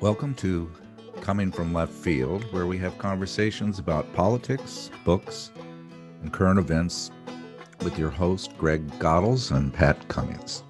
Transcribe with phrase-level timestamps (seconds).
[0.00, 0.70] Welcome to
[1.22, 5.50] Coming from Left Field, where we have conversations about politics, books,
[6.22, 7.10] and current events
[7.82, 10.62] with your host, Greg Godels and Pat Cummings.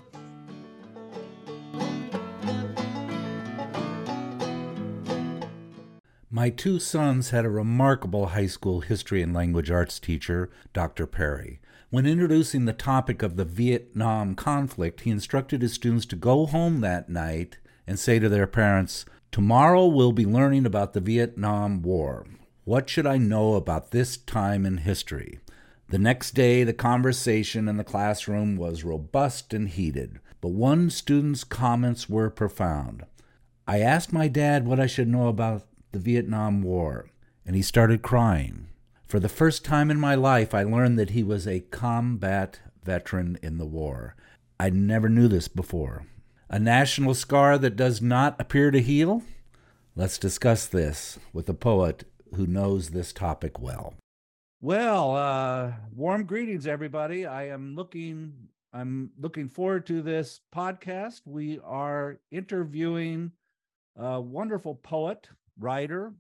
[6.30, 11.06] My two sons had a remarkable high school history and language arts teacher, Dr.
[11.06, 11.60] Perry.
[11.90, 16.80] When introducing the topic of the Vietnam conflict, he instructed his students to go home
[16.80, 22.27] that night and say to their parents, Tomorrow we'll be learning about the Vietnam War.
[22.64, 25.38] What should I know about this time in history?
[25.91, 31.45] The next day, the conversation in the classroom was robust and heated, but one student's
[31.45, 33.05] comments were profound.
[33.66, 37.08] I asked my dad what I should know about the Vietnam War,
[37.47, 38.69] and he started crying.
[39.06, 43.38] For the first time in my life, I learned that he was a combat veteran
[43.42, 44.16] in the war.
[44.58, 46.06] I never knew this before.
[46.51, 49.23] A national scar that does not appear to heal?
[49.95, 53.95] Let's discuss this with a poet who knows this topic well.
[54.62, 57.27] Well, uh, warm greetings, everybody.
[57.27, 58.33] I am looking.
[58.72, 61.20] I'm looking forward to this podcast.
[61.27, 63.33] We are interviewing
[63.97, 65.28] a wonderful poet,
[65.59, 66.15] writer,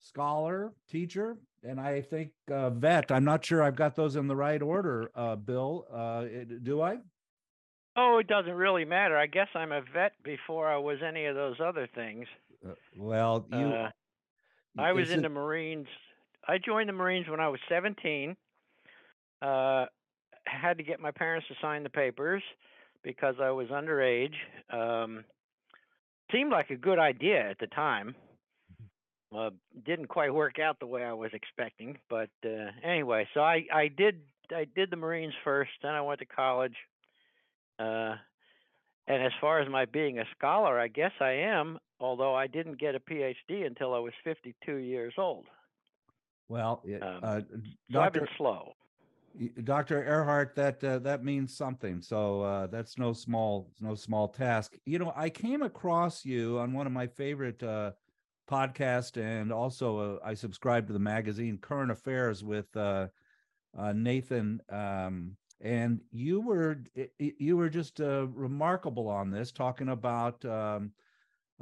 [0.00, 3.12] scholar, teacher, and I think uh, vet.
[3.12, 5.86] I'm not sure I've got those in the right order, uh, Bill.
[5.92, 6.24] Uh,
[6.62, 6.98] do I?
[7.96, 9.16] Oh, it doesn't really matter.
[9.16, 12.26] I guess I'm a vet before I was any of those other things.
[12.66, 13.58] Uh, well, you.
[13.58, 13.90] Uh,
[14.78, 15.88] I was in the Marines.
[16.46, 18.36] I joined the Marines when I was 17.
[19.42, 19.86] Uh,
[20.46, 22.42] had to get my parents to sign the papers
[23.02, 24.34] because I was underage.
[24.70, 25.24] Um,
[26.32, 28.14] seemed like a good idea at the time.
[28.72, 29.36] Mm-hmm.
[29.36, 29.50] Uh,
[29.84, 33.88] didn't quite work out the way I was expecting, but uh, anyway, so I I
[33.88, 34.20] did
[34.54, 36.76] I did the Marines first, then I went to college.
[37.80, 38.16] Uh,
[39.06, 42.78] and as far as my being a scholar, I guess I am, although I didn't
[42.78, 45.46] get a PhD until I was 52 years old.
[46.48, 47.40] Well, um, uh,
[47.90, 48.74] so I've been slow.
[49.62, 50.02] Dr.
[50.02, 52.02] Ehrhart, that uh, that means something.
[52.02, 54.76] So uh, that's no small no small task.
[54.84, 57.92] You know, I came across you on one of my favorite uh,
[58.50, 63.06] podcasts, and also uh, I subscribe to the magazine Current Affairs with uh,
[63.78, 66.78] uh, Nathan um, and you were
[67.18, 70.90] you were just uh, remarkable on this talking about um,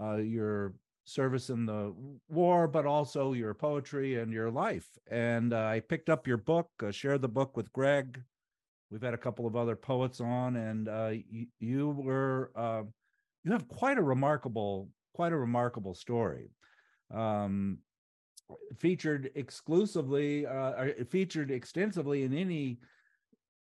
[0.01, 1.93] uh, your service in the
[2.29, 4.87] war but also your poetry and your life.
[5.11, 8.23] And uh, i picked up your book uh, shared the book with greg.
[8.91, 12.93] We've had a couple of other poets on and uh, you, you, were um,
[13.45, 16.51] you have quite a remarkable quite a remarkable story.
[17.13, 17.79] Um,
[18.77, 22.79] featured exclusively uh, featured extensively in any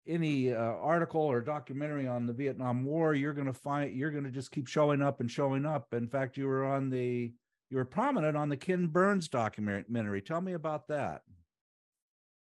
[0.09, 4.23] any uh, article or documentary on the Vietnam War, you're going to find you're going
[4.23, 5.93] to just keep showing up and showing up.
[5.93, 7.31] In fact, you were on the
[7.69, 10.21] you were prominent on the Ken Burns documentary.
[10.21, 11.21] Tell me about that.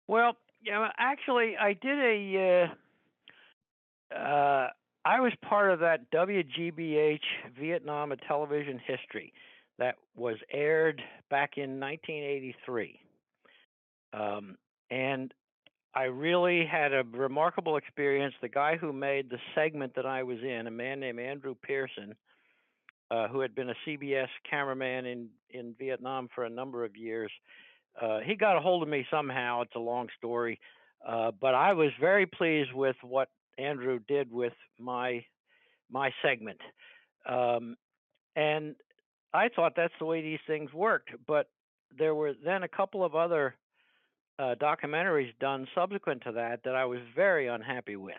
[0.08, 2.68] Well, yeah, actually, I did a.
[4.12, 4.68] Uh, uh,
[5.04, 7.20] I was part of that WGBH
[7.58, 9.32] Vietnam Television History
[9.78, 11.00] that was aired
[11.30, 13.00] back in 1983.
[14.12, 14.56] Um,
[14.90, 15.32] and
[15.94, 18.34] I really had a remarkable experience.
[18.40, 22.14] The guy who made the segment that I was in, a man named Andrew Pearson,
[23.10, 27.30] uh, who had been a CBS cameraman in, in Vietnam for a number of years,
[28.00, 29.62] uh, he got a hold of me somehow.
[29.62, 30.60] It's a long story,
[31.06, 33.28] uh, but I was very pleased with what
[33.58, 35.24] Andrew did with my
[35.90, 36.60] my segment,
[37.28, 37.76] um,
[38.36, 38.76] and
[39.34, 41.10] I thought that's the way these things worked.
[41.26, 41.48] But
[41.98, 43.56] there were then a couple of other
[44.40, 48.14] uh, documentaries done subsequent to that that I was very unhappy with.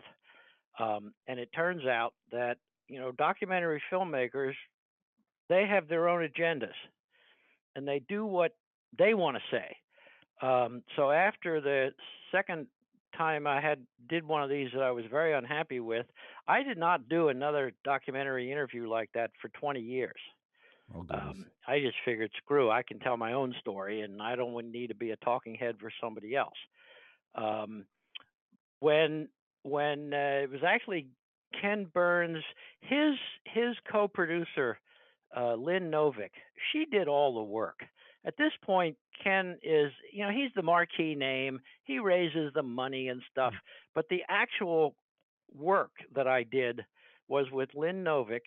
[0.79, 4.53] Um, and it turns out that you know documentary filmmakers
[5.49, 6.69] they have their own agendas,
[7.75, 8.55] and they do what
[8.97, 9.75] they want to say.
[10.45, 11.89] Um, so after the
[12.31, 12.67] second
[13.17, 16.05] time I had did one of these that I was very unhappy with,
[16.47, 20.19] I did not do another documentary interview like that for 20 years.
[20.93, 24.71] Oh, um, I just figured, screw, I can tell my own story, and I don't
[24.71, 26.57] need to be a talking head for somebody else.
[27.35, 27.85] Um,
[28.79, 29.29] when
[29.63, 31.07] when uh, it was actually
[31.61, 32.43] Ken Burns,
[32.81, 33.15] his
[33.45, 34.79] his co-producer,
[35.35, 36.31] uh, Lynn Novick,
[36.71, 37.79] she did all the work.
[38.25, 41.59] At this point, Ken is, you know, he's the marquee name.
[41.83, 43.91] He raises the money and stuff, mm-hmm.
[43.95, 44.95] but the actual
[45.53, 46.81] work that I did
[47.27, 48.41] was with Lynn Novick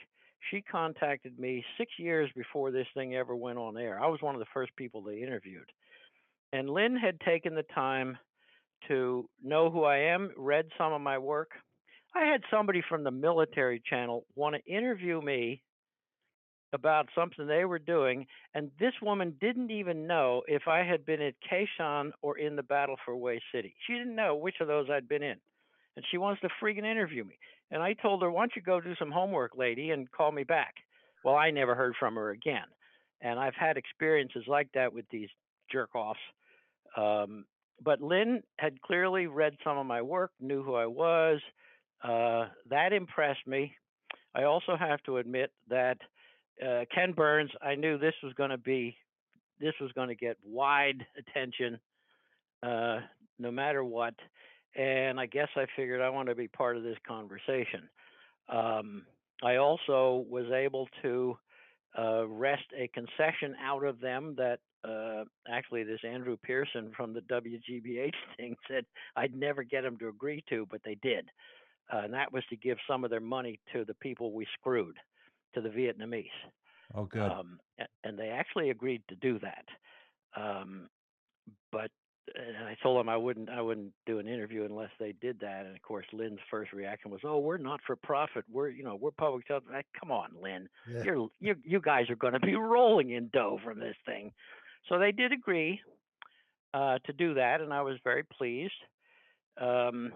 [0.50, 4.02] she contacted me six years before this thing ever went on air.
[4.02, 5.70] I was one of the first people they interviewed.
[6.52, 8.16] And Lynn had taken the time
[8.88, 11.50] to know who I am, read some of my work.
[12.14, 15.62] I had somebody from the military channel want to interview me
[16.72, 21.22] about something they were doing, and this woman didn't even know if I had been
[21.22, 23.74] at Khe Sanh or in the battle for Hue City.
[23.86, 25.36] She didn't know which of those I'd been in,
[25.96, 27.38] and she wants to freaking interview me.
[27.70, 30.44] And I told her, "Why don't you go do some homework, lady, and call me
[30.44, 30.74] back?"
[31.24, 32.66] Well, I never heard from her again,
[33.20, 35.30] and I've had experiences like that with these
[35.70, 36.20] jerk offs.
[36.96, 37.46] Um,
[37.82, 41.40] but Lynn had clearly read some of my work, knew who I was.
[42.02, 43.74] Uh, that impressed me.
[44.34, 45.98] I also have to admit that
[46.64, 48.96] uh, Ken Burns, I knew this was going to be,
[49.60, 51.78] this was going to get wide attention,
[52.62, 53.00] uh,
[53.38, 54.14] no matter what.
[54.76, 57.88] And I guess I figured I want to be part of this conversation.
[58.48, 59.06] Um,
[59.42, 61.36] I also was able to
[61.98, 67.20] uh, wrest a concession out of them that uh, actually this Andrew Pearson from the
[67.22, 68.84] WGBH thing said
[69.16, 71.28] I'd never get them to agree to, but they did.
[71.92, 74.96] Uh, and that was to give some of their money to the people we screwed,
[75.54, 76.26] to the Vietnamese.
[76.94, 77.30] Oh, good.
[77.30, 77.58] Um,
[78.02, 79.64] and they actually agreed to do that.
[80.36, 80.88] Um,
[81.70, 81.90] but
[82.36, 85.66] I told them I wouldn't I wouldn't do an interview unless they did that.
[85.66, 88.44] And of course, Lynn's first reaction was, "Oh, we're not for profit.
[88.50, 89.64] We're you know we're public health."
[90.00, 91.02] Come on, Lynn, yeah.
[91.04, 94.32] you're you you guys are going to be rolling in dough from this thing.
[94.88, 95.80] So they did agree
[96.72, 98.72] uh, to do that, and I was very pleased.
[99.60, 100.12] Um,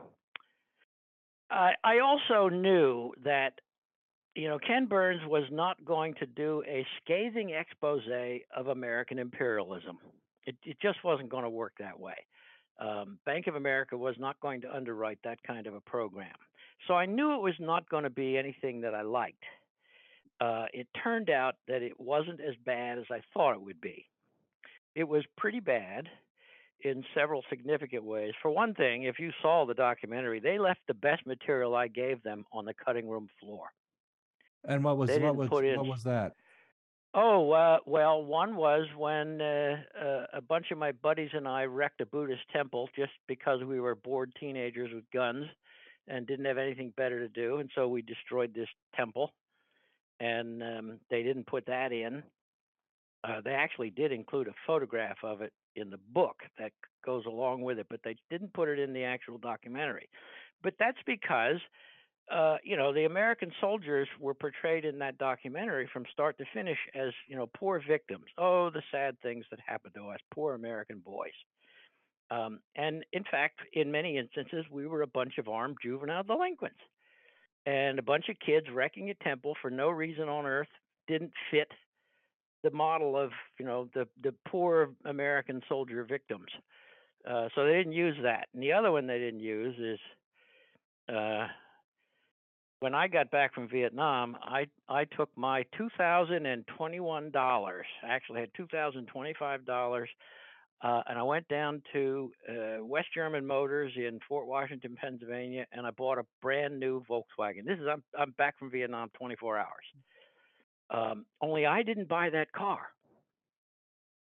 [1.51, 3.53] I, I also knew that
[4.35, 8.03] you know Ken Burns was not going to do a scathing expose
[8.57, 9.99] of American imperialism.
[10.49, 12.15] It, it just wasn't going to work that way.
[12.81, 16.33] Um, Bank of America was not going to underwrite that kind of a program.
[16.87, 19.43] So I knew it was not going to be anything that I liked.
[20.41, 24.07] Uh, it turned out that it wasn't as bad as I thought it would be.
[24.95, 26.09] It was pretty bad
[26.81, 28.33] in several significant ways.
[28.41, 32.23] For one thing, if you saw the documentary, they left the best material I gave
[32.23, 33.67] them on the cutting room floor.
[34.65, 36.35] And what was what was what was that?
[37.15, 41.65] Oh uh, well, one was when uh, uh, a bunch of my buddies and I
[41.65, 45.47] wrecked a Buddhist temple just because we were bored teenagers with guns
[46.07, 49.33] and didn't have anything better to do, and so we destroyed this temple.
[50.21, 52.23] And um, they didn't put that in.
[53.25, 56.73] Uh, they actually did include a photograph of it in the book that
[57.05, 60.09] goes along with it, but they didn't put it in the actual documentary.
[60.63, 61.59] But that's because,
[62.31, 66.79] uh, you know, the American soldiers were portrayed in that documentary from start to finish
[66.95, 68.27] as, you know, poor victims.
[68.37, 71.33] Oh, the sad things that happened to us, poor American boys.
[72.31, 76.81] Um, and in fact, in many instances, we were a bunch of armed juvenile delinquents.
[77.65, 80.69] And a bunch of kids wrecking a temple for no reason on earth
[81.07, 81.69] didn't fit
[82.65, 86.49] the model of you know the the poor American soldier victims.
[87.29, 88.49] Uh, so they didn't use that.
[88.55, 89.99] And the other one they didn't use is
[91.15, 91.47] uh,
[92.81, 97.31] when I got back from Vietnam, I I took my two thousand and twenty one
[97.31, 97.87] dollars.
[98.05, 100.09] Actually, I had two thousand twenty five dollars.
[100.81, 105.85] Uh, and I went down to uh, West German Motors in Fort Washington, Pennsylvania, and
[105.85, 107.65] I bought a brand new Volkswagen.
[107.67, 109.67] This is I'm I'm back from Vietnam 24 hours.
[110.91, 112.81] Um, only I didn't buy that car.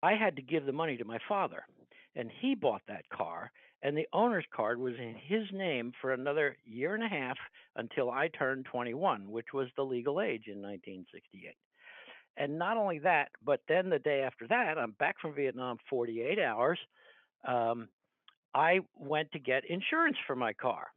[0.04, 1.64] I had to give the money to my father,
[2.16, 3.52] and he bought that car,
[3.84, 7.38] and the owner's card was in his name for another year and a half
[7.76, 11.56] until I turned 21, which was the legal age in 1968.
[12.38, 16.40] And not only that, but then the day after that, I'm back from Vietnam 48
[16.40, 16.80] hours.
[17.48, 17.90] Um,
[18.54, 20.88] I went to get insurance for my car.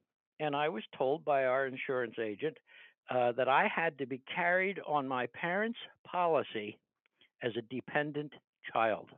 [0.41, 2.57] And I was told by our insurance agent
[3.09, 6.79] uh, that I had to be carried on my parents' policy
[7.43, 8.33] as a dependent
[8.73, 9.09] child.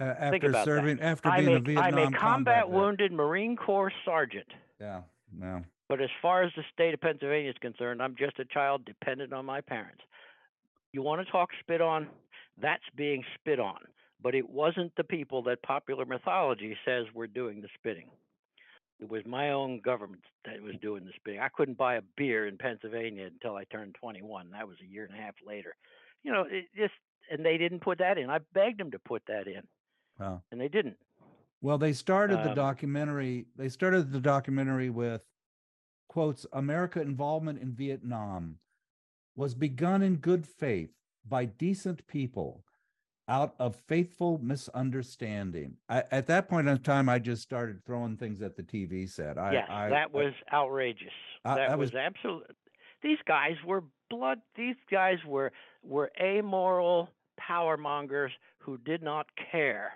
[0.00, 1.04] Uh, after serving, that.
[1.04, 4.46] after being I'm a, a Vietnam I'm a combat, wounded Marine Corps sergeant.
[4.80, 5.02] Yeah,
[5.36, 5.62] no.
[5.88, 9.32] But as far as the state of Pennsylvania is concerned, I'm just a child dependent
[9.32, 10.02] on my parents.
[10.92, 12.08] You want to talk spit on?
[12.60, 13.78] That's being spit on.
[14.22, 18.08] But it wasn't the people that popular mythology says were doing the spitting.
[19.00, 21.40] It was my own government that was doing the spitting.
[21.40, 24.50] I couldn't buy a beer in Pennsylvania until I turned 21.
[24.50, 25.76] That was a year and a half later.
[26.24, 26.94] You know, it just
[27.30, 28.28] and they didn't put that in.
[28.28, 29.62] I begged them to put that in,
[30.18, 30.42] wow.
[30.50, 30.96] and they didn't.
[31.60, 33.46] Well, they started the Um, documentary.
[33.56, 35.22] They started the documentary with
[36.08, 38.58] quotes: "America involvement in Vietnam
[39.36, 40.90] was begun in good faith
[41.26, 42.64] by decent people."
[43.30, 45.76] Out of faithful misunderstanding.
[45.86, 49.36] I, at that point in time, I just started throwing things at the TV set.
[49.36, 51.12] I, yes, I, that was outrageous.
[51.44, 52.56] That was, was- absolute.
[53.02, 54.38] These guys were blood.
[54.56, 59.92] These guys were were amoral power mongers who did not care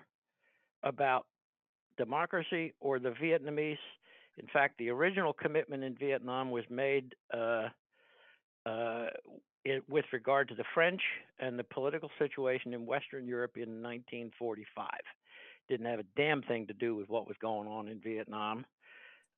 [0.83, 1.25] about
[1.97, 3.77] democracy or the Vietnamese.
[4.37, 7.69] In fact, the original commitment in Vietnam was made uh,
[8.65, 9.07] uh,
[9.63, 11.01] it, with regard to the French
[11.39, 14.87] and the political situation in Western Europe in 1945.
[15.69, 18.65] Didn't have a damn thing to do with what was going on in Vietnam.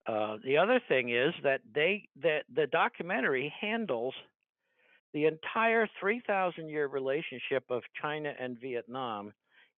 [0.07, 4.13] Uh, the other thing is that they that the documentary handles
[5.13, 9.33] the entire 3,000 year relationship of China and Vietnam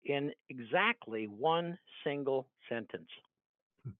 [0.07, 3.09] in exactly one single sentence.
[3.83, 3.91] Hmm.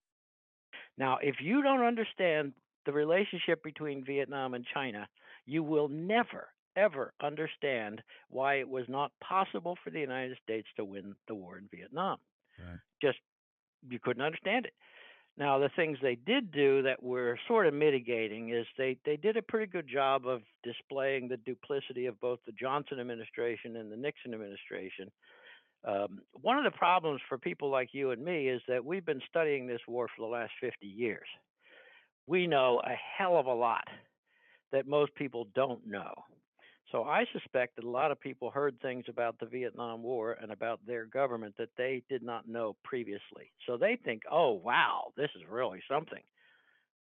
[0.96, 2.52] Now, if you don't understand
[2.86, 5.06] the relationship between Vietnam and China,
[5.46, 10.84] you will never, ever understand why it was not possible for the United States to
[10.84, 12.18] win the war in Vietnam.
[12.58, 12.78] Right.
[13.00, 13.18] Just,
[13.88, 14.72] you couldn't understand it.
[15.36, 19.36] Now, the things they did do that were sort of mitigating is they, they did
[19.36, 23.96] a pretty good job of displaying the duplicity of both the Johnson administration and the
[23.96, 25.12] Nixon administration.
[25.88, 29.22] Um, one of the problems for people like you and me is that we've been
[29.28, 31.26] studying this war for the last 50 years
[32.28, 33.84] we know a hell of a lot
[34.70, 36.12] that most people don't know.
[36.92, 40.52] So I suspect that a lot of people heard things about the Vietnam War and
[40.52, 43.52] about their government that they did not know previously.
[43.66, 46.22] So they think, "Oh, wow, this is really something."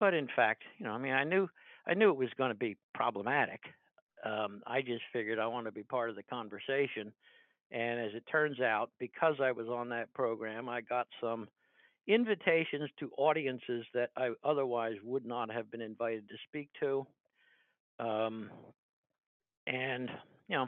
[0.01, 1.49] But in fact, you know, I mean, I knew
[1.87, 3.63] I knew it was going to be problematic.
[4.25, 7.13] Um, I just figured I want to be part of the conversation.
[7.71, 11.49] And as it turns out, because I was on that program, I got some
[12.07, 17.07] invitations to audiences that I otherwise would not have been invited to speak to.
[18.01, 18.51] Um,
[19.67, 20.09] and
[20.49, 20.67] you know,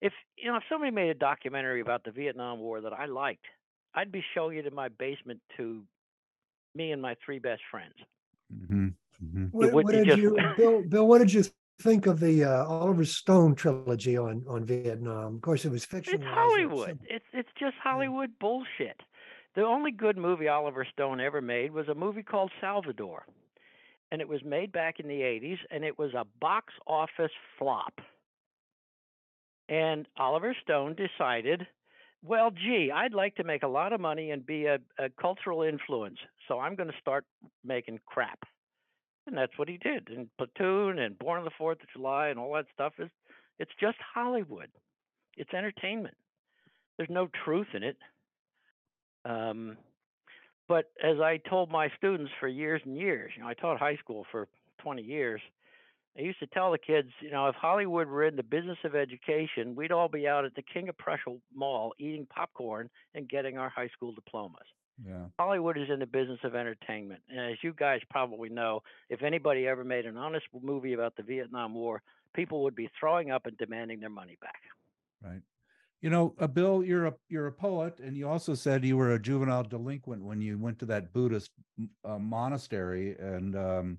[0.00, 3.44] if you know if somebody made a documentary about the Vietnam War that I liked,
[3.94, 5.82] I'd be showing it in my basement to
[6.74, 7.94] me and my three best friends.
[8.52, 8.88] Mm-hmm.
[9.24, 9.44] Mm-hmm.
[9.52, 10.18] What, what did just...
[10.18, 10.82] you, Bill?
[10.82, 11.44] Bill, what did you
[11.82, 15.36] think of the uh, Oliver Stone trilogy on on Vietnam?
[15.36, 16.14] Of course, it was fiction.
[16.14, 16.98] It's Hollywood.
[17.08, 18.40] It's it's just Hollywood yeah.
[18.40, 19.00] bullshit.
[19.54, 23.26] The only good movie Oliver Stone ever made was a movie called Salvador.
[24.10, 27.94] And it was made back in the 80s, and it was a box office flop.
[29.68, 31.66] And Oliver Stone decided,
[32.22, 35.62] well, gee, I'd like to make a lot of money and be a, a cultural
[35.62, 37.24] influence, so I'm going to start
[37.64, 38.38] making crap.
[39.26, 40.08] And that's what he did.
[40.08, 43.08] And Platoon and Born on the Fourth of July and all that stuff is
[43.58, 44.70] it's just Hollywood.
[45.36, 46.16] It's entertainment.
[46.96, 47.96] There's no truth in it.
[49.24, 49.76] Um,
[50.68, 53.96] but as I told my students for years and years, you know, I taught high
[53.96, 54.48] school for
[54.82, 55.40] 20 years.
[56.18, 58.94] I used to tell the kids, you know, if Hollywood were in the business of
[58.94, 63.56] education, we'd all be out at the King of Prussia Mall eating popcorn and getting
[63.56, 64.66] our high school diplomas.
[65.04, 65.26] Yeah.
[65.38, 67.20] Hollywood is in the business of entertainment.
[67.28, 71.22] And as you guys probably know, if anybody ever made an honest movie about the
[71.22, 72.02] Vietnam War,
[72.34, 74.60] people would be throwing up and demanding their money back.
[75.22, 75.40] Right.
[76.00, 79.12] You know, uh, Bill, you're a you're a poet, and you also said you were
[79.12, 81.52] a juvenile delinquent when you went to that Buddhist
[82.04, 83.98] uh, monastery and um,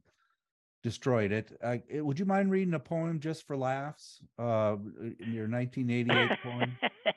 [0.83, 1.57] destroyed it.
[1.63, 4.19] Uh, would you mind reading a poem just for laughs?
[4.37, 6.77] Uh, in your 1988 poem.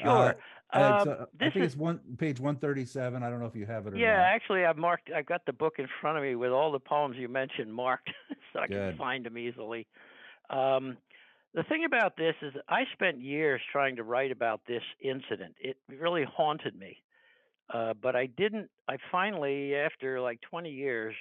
[0.00, 0.36] sure.
[0.72, 3.22] Uh, um, I think is, it's one page 137.
[3.22, 3.96] I don't know if you have it.
[3.96, 4.12] yeah, not.
[4.12, 5.10] Yeah, actually, I've marked.
[5.14, 8.10] I've got the book in front of me with all the poems you mentioned marked,
[8.52, 8.90] so I Good.
[8.90, 9.86] can find them easily.
[10.48, 10.96] Um,
[11.54, 15.56] the thing about this is, I spent years trying to write about this incident.
[15.60, 16.98] It really haunted me.
[17.72, 21.14] Uh, but I didn't, I finally, after like 20 years,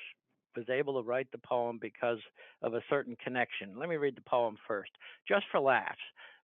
[0.56, 2.18] was able to write the poem because
[2.62, 3.78] of a certain connection.
[3.78, 4.92] Let me read the poem first,
[5.28, 6.00] just for laughs.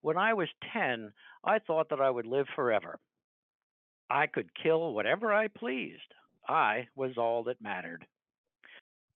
[0.06, 1.12] When I was 10,
[1.44, 3.00] I thought that I would live forever.
[4.08, 6.14] I could kill whatever I pleased.
[6.48, 8.06] I was all that mattered.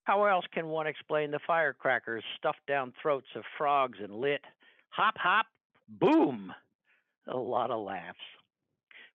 [0.02, 4.40] How else can one explain the firecrackers stuffed down throats of frogs and lit?
[4.88, 5.46] Hop, hop,
[5.88, 6.52] boom.
[7.28, 8.18] A lot of laughs.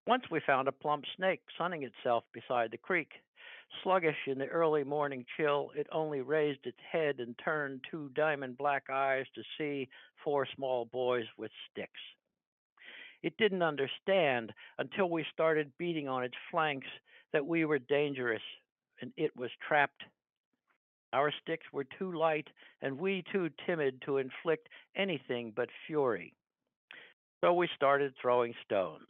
[0.07, 3.11] Once we found a plump snake sunning itself beside the creek.
[3.83, 8.57] Sluggish in the early morning chill, it only raised its head and turned two diamond
[8.57, 9.87] black eyes to see
[10.23, 11.91] four small boys with sticks.
[13.23, 16.87] It didn't understand until we started beating on its flanks
[17.33, 18.41] that we were dangerous
[19.01, 20.03] and it was trapped
[21.15, 22.47] our sticks were too light
[22.81, 24.67] and we too timid to inflict
[24.97, 26.33] anything but fury.
[27.41, 29.07] So we started throwing stones.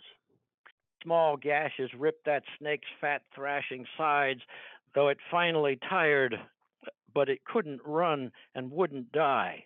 [1.06, 4.42] Small gashes ripped that snake's fat, thrashing sides,
[4.96, 6.36] though it finally tired,
[7.14, 9.66] but it couldn't run and wouldn't die.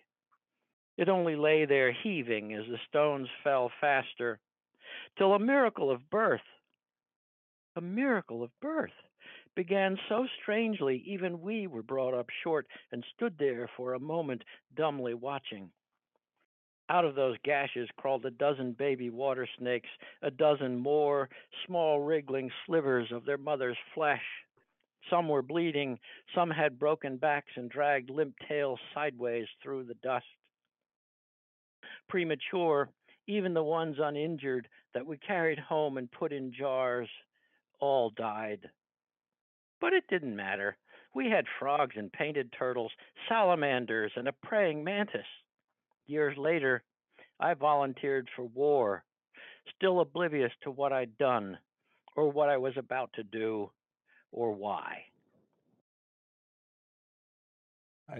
[0.98, 4.38] It only lay there heaving as the stones fell faster,
[5.16, 6.44] till a miracle of birth,
[7.74, 8.92] a miracle of birth,
[9.56, 14.44] began so strangely, even we were brought up short and stood there for a moment
[14.76, 15.70] dumbly watching.
[16.90, 19.88] Out of those gashes crawled a dozen baby water snakes,
[20.22, 21.28] a dozen more
[21.64, 24.24] small wriggling slivers of their mother's flesh.
[25.08, 26.00] Some were bleeding,
[26.34, 30.26] some had broken backs and dragged limp tails sideways through the dust.
[32.08, 32.90] premature,
[33.28, 37.08] even the ones uninjured that we carried home and put in jars
[37.78, 38.68] all died.
[39.80, 40.76] But it didn't matter.
[41.14, 42.92] We had frogs and painted turtles,
[43.28, 45.26] salamanders, and a praying mantis.
[46.10, 46.82] Years later,
[47.38, 49.04] I volunteered for war,
[49.76, 51.56] still oblivious to what I'd done,
[52.16, 53.70] or what I was about to do,
[54.32, 55.04] or why.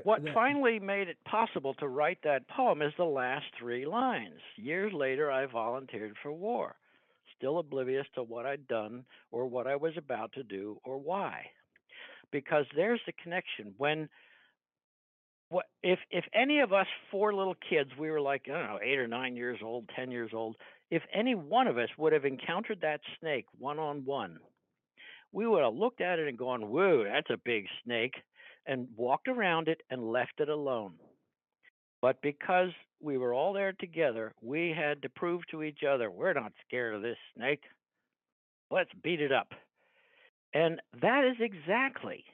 [0.05, 4.39] What finally made it possible to write that poem is the last three lines.
[4.57, 6.77] Years later, I volunteered for war,
[7.37, 11.45] still oblivious to what I'd done or what I was about to do or why.
[12.31, 13.75] Because there's the connection.
[13.79, 14.09] When
[15.51, 18.79] what if if any of us four little kids, we were like, I don't know,
[18.83, 20.57] eight or nine years old, ten years old,
[20.91, 24.39] if any one of us would have encountered that snake one on one,
[25.33, 28.15] we would have looked at it and gone, Whoa, that's a big snake
[28.67, 30.95] and walked around it and left it alone.
[32.01, 36.33] But because we were all there together, we had to prove to each other we're
[36.33, 37.63] not scared of this snake.
[38.71, 39.49] Let's beat it up.
[40.55, 42.25] And that is exactly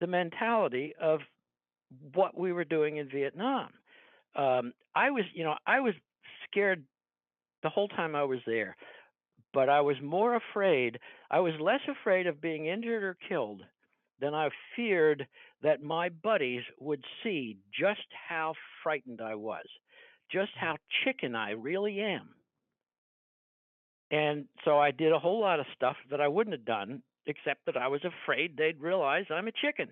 [0.00, 1.20] the mentality of
[2.14, 3.68] what we were doing in Vietnam.
[4.36, 5.94] Um, I was, you know, I was
[6.48, 6.84] scared
[7.62, 8.76] the whole time I was there,
[9.52, 10.98] but I was more afraid.
[11.30, 13.62] I was less afraid of being injured or killed
[14.20, 15.26] than I feared
[15.62, 19.64] that my buddies would see just how frightened I was,
[20.30, 22.34] just how chicken I really am.
[24.10, 27.66] And so I did a whole lot of stuff that I wouldn't have done, except
[27.66, 29.88] that I was afraid they'd realize I'm a chicken.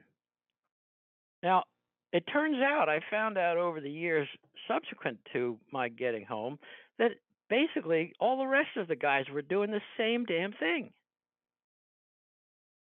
[1.43, 1.65] Now,
[2.13, 4.29] it turns out, I found out over the years
[4.69, 6.59] subsequent to my getting home,
[6.99, 7.13] that
[7.49, 10.93] basically all the rest of the guys were doing the same damn thing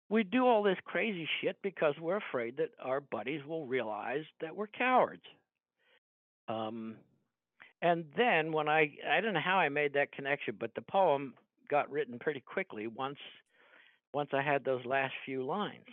[0.10, 4.55] we do all this crazy shit because we're afraid that our buddies will realize that
[4.55, 5.24] we're cowards.
[6.48, 6.95] Um,
[7.81, 11.33] and then when I I don't know how I made that connection, but the poem
[11.70, 13.18] got written pretty quickly once
[14.13, 15.85] once I had those last few lines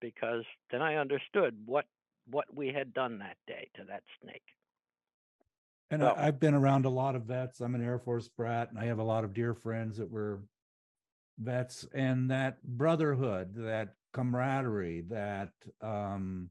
[0.00, 1.86] because then I understood what
[2.28, 4.42] what we had done that day to that snake.
[5.90, 7.60] And Well- I, I've been around a lot of vets.
[7.60, 10.42] I'm an Air Force brat, and I have a lot of dear friends that were
[11.38, 16.50] vets, and that brotherhood, that camaraderie, that um,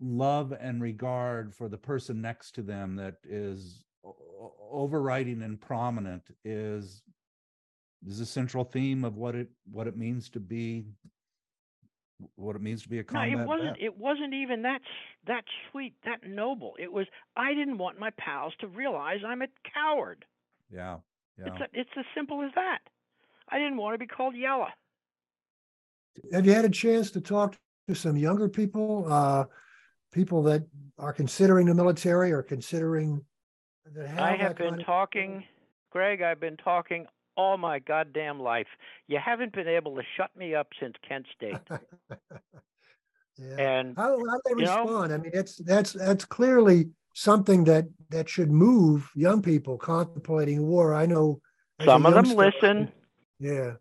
[0.00, 4.08] love and regard for the person next to them that is o-
[4.40, 7.02] o- overriding and prominent is
[8.06, 10.84] is a central theme of what it what it means to be
[12.36, 13.76] what it means to be a No, it wasn't.
[13.76, 13.82] vet.
[13.82, 14.80] It wasn't even that
[15.26, 16.74] that sweet, that noble.
[16.78, 17.06] It was.
[17.36, 20.24] I didn't want my pals to realize I'm a coward.
[20.72, 20.98] Yeah,
[21.38, 21.46] yeah.
[21.48, 22.78] It's a, it's as simple as that.
[23.48, 24.72] I didn't want to be called Yella.
[26.32, 27.56] Have you had a chance to talk
[27.88, 29.44] to some younger people, uh,
[30.12, 30.64] people that
[30.98, 33.22] are considering the military or considering
[33.94, 35.44] that have I that have been kind of- talking,
[35.90, 36.22] Greg.
[36.22, 38.66] I've been talking all my goddamn life.
[39.08, 41.56] You haven't been able to shut me up since Kent State.
[43.38, 43.56] Yeah.
[43.78, 45.12] And How, how they you know- respond?
[45.12, 50.94] I mean, that's that's that's clearly something that that should move young people contemplating war.
[50.94, 51.40] I know
[51.84, 52.90] some of them listen,
[53.38, 53.72] Yeah.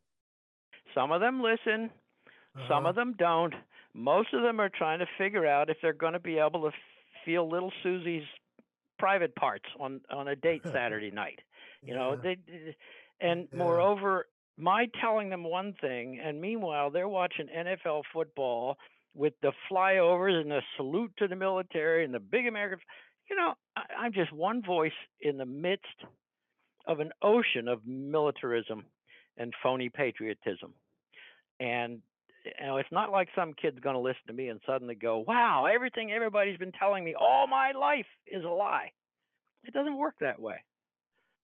[0.93, 1.89] some of them listen,
[2.67, 2.89] some uh-huh.
[2.89, 3.53] of them don't.
[3.93, 6.71] Most of them are trying to figure out if they're going to be able to
[7.23, 8.25] feel little Susie's
[8.99, 11.39] private parts on on a date Saturday night.
[11.81, 12.19] You know, Yeah.
[12.21, 12.75] they, they-
[13.25, 13.57] and Yeah.
[13.57, 18.77] moreover, my telling them one thing, and meanwhile they're watching NFL football
[19.13, 22.79] with the flyovers and the salute to the military and the big American.
[23.29, 26.03] You know, I, I'm just one voice in the midst
[26.87, 28.85] of an ocean of militarism
[29.37, 30.73] and phony patriotism.
[31.59, 32.01] And
[32.45, 35.19] you know, it's not like some kid's going to listen to me and suddenly go,
[35.19, 38.91] "Wow, everything everybody's been telling me all my life is a lie."
[39.63, 40.63] It doesn't work that way.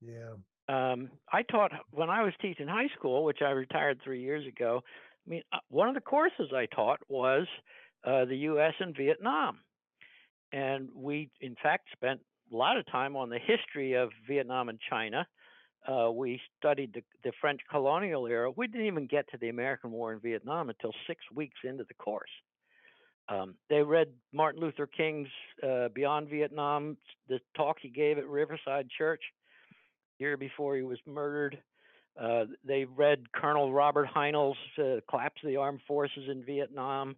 [0.01, 0.35] Yeah.
[0.69, 4.81] Um, I taught when I was teaching high school, which I retired three years ago.
[5.25, 7.47] I mean, uh, one of the courses I taught was
[8.05, 8.73] uh, the U.S.
[8.79, 9.59] and Vietnam,
[10.51, 12.21] and we, in fact, spent
[12.51, 15.27] a lot of time on the history of Vietnam and China.
[15.87, 18.51] Uh, we studied the, the French colonial era.
[18.55, 21.95] We didn't even get to the American War in Vietnam until six weeks into the
[21.95, 22.29] course.
[23.29, 25.29] Um, they read Martin Luther King's
[25.63, 26.97] uh, Beyond Vietnam,
[27.29, 29.21] the talk he gave at Riverside Church
[30.21, 31.57] year before he was murdered.
[32.19, 37.15] Uh, they read Colonel Robert Heinl's uh, Collapse of the Armed Forces in Vietnam.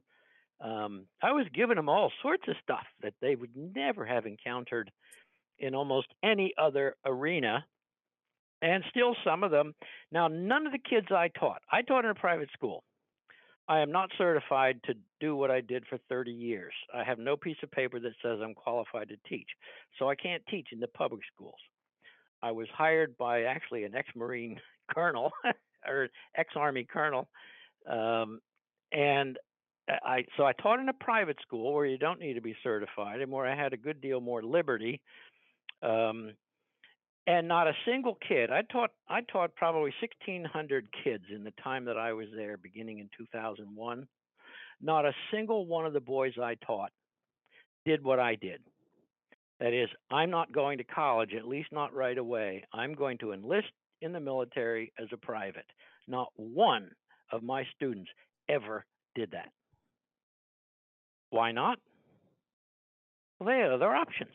[0.62, 4.92] Um, I was giving them all sorts of stuff that they would never have encountered
[5.60, 7.66] in almost any other arena.
[8.62, 9.76] And still, some of them.
[10.10, 12.84] Now, none of the kids I taught, I taught in a private school.
[13.68, 16.74] I am not certified to do what I did for 30 years.
[16.94, 19.48] I have no piece of paper that says I'm qualified to teach.
[20.00, 21.60] So I can't teach in the public schools.
[22.44, 24.60] I was hired by actually an ex Marine
[24.94, 25.32] colonel
[25.88, 27.30] or ex Army colonel.
[27.90, 28.40] Um,
[28.92, 29.40] and
[29.90, 33.22] I so I taught in a private school where you don't need to be certified
[33.22, 35.02] and where I had a good deal more liberty.
[35.82, 36.34] Um,
[37.26, 38.52] and not a single kid.
[38.52, 43.00] I taught I taught probably 1,600 kids in the time that I was there, beginning
[43.00, 44.08] in 2001.
[44.82, 46.92] Not a single one of the boys I taught
[47.86, 48.62] did what I did.
[49.64, 52.66] That is, I'm not going to college, at least not right away.
[52.74, 53.70] I'm going to enlist
[54.02, 55.64] in the military as a private.
[56.06, 56.92] Not one
[57.32, 58.12] of my students
[58.50, 58.84] ever
[59.16, 59.48] did that.
[61.30, 61.80] Why not?
[63.40, 64.34] Well, they had other options.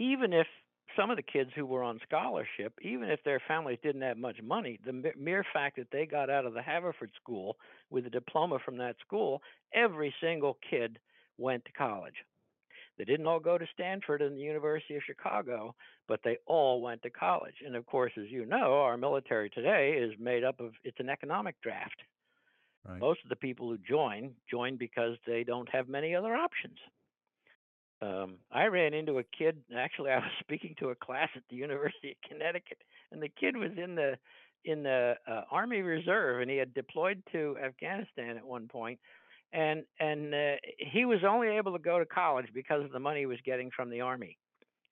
[0.00, 0.48] Even if
[0.96, 4.42] some of the kids who were on scholarship, even if their families didn't have much
[4.42, 7.56] money, the mere fact that they got out of the Haverford School
[7.88, 10.98] with a diploma from that school, every single kid
[11.38, 12.16] went to college.
[13.02, 15.74] They didn't all go to Stanford and the University of Chicago,
[16.06, 17.56] but they all went to college.
[17.66, 21.08] And of course, as you know, our military today is made up of it's an
[21.08, 22.00] economic draft.
[22.88, 23.00] Right.
[23.00, 26.78] Most of the people who join join because they don't have many other options.
[28.00, 29.56] Um, I ran into a kid.
[29.76, 32.78] Actually, I was speaking to a class at the University of Connecticut,
[33.10, 34.16] and the kid was in the
[34.64, 39.00] in the uh, Army Reserve, and he had deployed to Afghanistan at one point,
[39.52, 43.20] and and uh, he was only able to go to college because of the money
[43.20, 44.38] he was getting from the Army,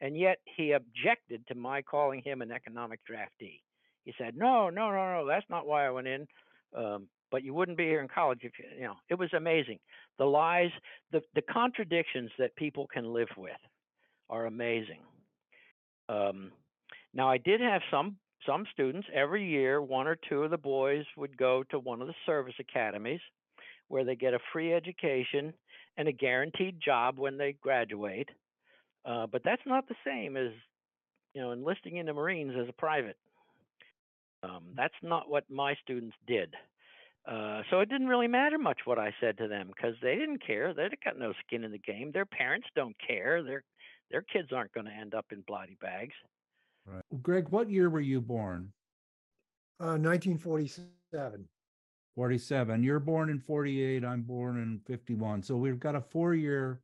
[0.01, 3.61] and yet he objected to my calling him an economic draftee.
[4.05, 6.27] He said, "No, no, no, no, that's not why I went in."
[6.77, 8.97] Um, but you wouldn't be here in college if you, you know.
[9.09, 9.79] It was amazing.
[10.19, 10.71] The lies,
[11.13, 13.53] the the contradictions that people can live with,
[14.29, 15.01] are amazing.
[16.09, 16.53] Um,
[17.15, 19.81] now, I did have some some students every year.
[19.83, 23.21] One or two of the boys would go to one of the service academies,
[23.91, 25.53] where they get a free education
[25.99, 28.29] and a guaranteed job when they graduate.
[29.05, 30.53] Uh, but that's not the same as
[31.35, 33.17] you know enlisting in the Marines as a private.
[34.43, 36.55] Um, that's not what my students did.
[37.29, 40.47] Uh, so it didn't really matter much what I said to them because they didn't
[40.47, 40.73] care.
[40.73, 42.13] They got no skin in the game.
[42.13, 43.43] Their parents don't care.
[43.43, 43.65] Their
[44.11, 46.15] their kids aren't going to end up in bloody bags.
[46.87, 47.03] Right.
[47.23, 48.73] Greg, what year were you born?
[49.81, 51.49] Uh, 1947.
[52.15, 52.83] 47.
[52.83, 54.05] You're born in 48.
[54.05, 55.43] I'm born in 51.
[55.43, 56.81] So we've got a four year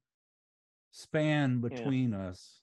[0.90, 2.28] span between yeah.
[2.28, 2.60] us.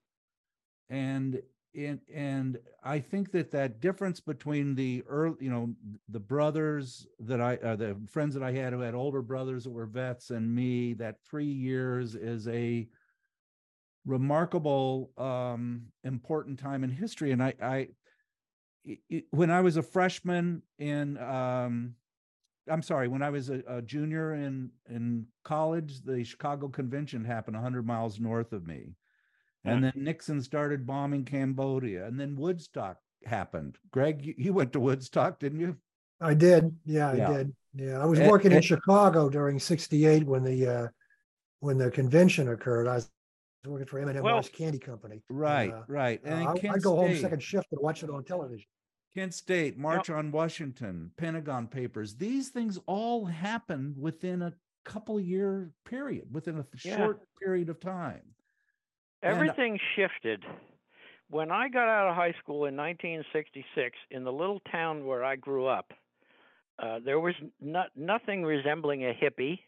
[0.89, 1.41] And
[1.75, 5.73] and and I think that that difference between the early, you know,
[6.09, 9.71] the brothers that I, uh, the friends that I had who had older brothers that
[9.71, 12.87] were vets, and me, that three years is a
[14.05, 17.31] remarkable, um, important time in history.
[17.31, 17.87] And I, I,
[18.83, 21.95] it, when I was a freshman in, um,
[22.69, 27.55] I'm sorry, when I was a, a junior in in college, the Chicago Convention happened
[27.55, 28.95] 100 miles north of me
[29.65, 33.77] and then Nixon started bombing Cambodia, and then Woodstock happened.
[33.91, 35.77] Greg, you, you went to Woodstock, didn't you?
[36.19, 36.75] I did.
[36.85, 37.29] Yeah, yeah.
[37.29, 37.55] I did.
[37.75, 40.87] Yeah, I was working and, in Chicago during '68 when the uh,
[41.59, 42.87] when the convention occurred.
[42.87, 43.09] I was
[43.65, 45.23] working for M&M well, Candy Company.
[45.29, 46.21] Right, and, uh, right.
[46.23, 48.67] And uh, I, would go home second shift and watch it on television.
[49.15, 50.17] Kent State, March yep.
[50.17, 52.15] on Washington, Pentagon Papers.
[52.15, 54.53] These things all happened within a
[54.85, 56.97] couple year period, within a yeah.
[56.97, 58.21] short period of time.
[59.21, 60.43] Everything and, shifted.
[61.29, 65.35] When I got out of high school in 1966 in the little town where I
[65.35, 65.91] grew up,
[66.79, 69.59] uh, there was not, nothing resembling a hippie,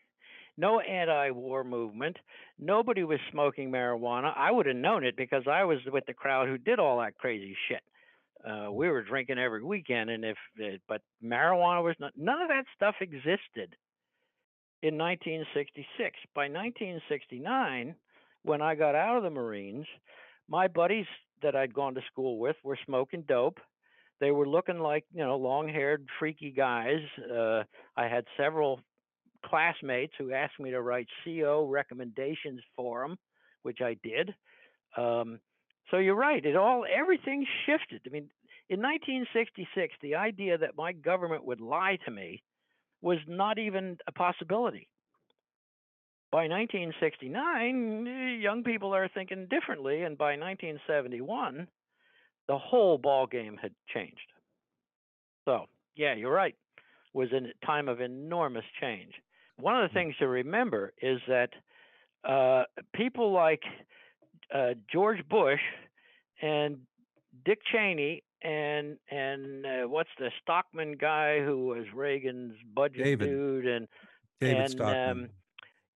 [0.58, 2.18] no anti war movement.
[2.60, 4.34] Nobody was smoking marijuana.
[4.36, 7.18] I would have known it because I was with the crowd who did all that
[7.18, 7.82] crazy shit.
[8.46, 12.50] Uh, we were drinking every weekend, and if uh, but marijuana was not none of
[12.50, 13.76] that stuff existed
[14.84, 16.20] in 1966.
[16.36, 17.96] By 1969,
[18.44, 19.88] when I got out of the Marines,
[20.48, 21.08] my buddies
[21.42, 23.60] that I'd gone to school with were smoking dope.
[24.20, 27.02] They were looking like, you know, long haired, freaky guys.
[27.20, 27.64] Uh,
[27.98, 28.80] I had several
[29.46, 33.18] classmates who asked me to write CO recommendations for them,
[33.64, 34.34] which I did.
[34.98, 35.40] Um,
[35.92, 36.46] so you're right.
[36.46, 38.02] It all, everything shifted.
[38.06, 38.30] I mean,
[38.70, 42.42] in 1966, the idea that my government would lie to me
[43.02, 44.88] was not even a possibility
[46.36, 51.66] by 1969, young people are thinking differently, and by 1971,
[52.50, 54.34] the whole ball game had changed.
[55.46, 56.54] So, yeah, you're right.
[56.78, 59.14] It was a time of enormous change.
[59.62, 60.08] One of the hmm.
[60.08, 61.52] things to remember is that
[62.28, 63.64] uh, people like
[64.54, 65.62] uh, George Bush
[66.42, 66.78] and
[67.46, 73.28] Dick Cheney and and uh, what's the Stockman guy who was Reagan's budget David.
[73.28, 73.88] dude, and
[74.40, 75.10] David and Stockman.
[75.10, 75.30] um,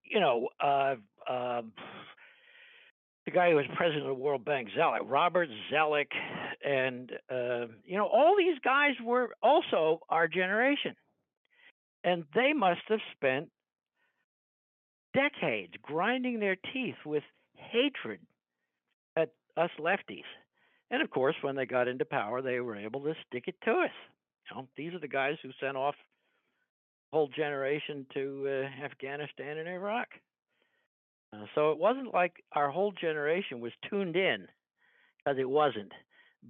[0.03, 0.95] you know, uh,
[1.29, 1.73] um
[3.25, 6.07] the guy who was president of the World Bank, Zoellick, Robert Zoellick,
[6.65, 10.95] and uh, you know, all these guys were also our generation,
[12.03, 13.49] and they must have spent
[15.13, 18.19] decades grinding their teeth with hatred
[19.15, 20.23] at us lefties.
[20.91, 23.71] And of course, when they got into power, they were able to stick it to
[23.71, 23.91] us.
[24.49, 25.95] You know, these are the guys who sent off
[27.11, 30.07] a whole generation to uh, Afghanistan and Iraq.
[31.31, 34.47] Uh, so it wasn't like our whole generation was tuned in,
[35.17, 35.91] because it wasn't.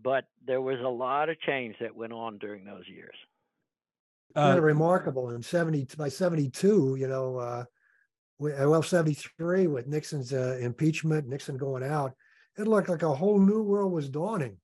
[0.03, 3.15] But there was a lot of change that went on during those years.
[4.35, 5.31] kind Uh, of remarkable.
[5.31, 7.65] In seventy by seventy two, you know, uh,
[8.41, 12.13] uh, well seventy three with Nixon's uh, impeachment, Nixon going out,
[12.59, 14.57] it looked like a whole new world was dawning.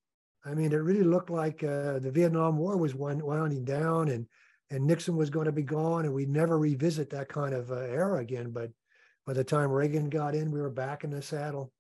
[0.44, 4.28] I mean, it really looked like uh, the Vietnam War was wind- winding down, and
[4.72, 7.76] and Nixon was going to be gone, and we'd never revisit that kind of uh,
[7.76, 8.50] era again.
[8.52, 8.72] But
[9.26, 11.72] by the time Reagan got in, we were back in the saddle.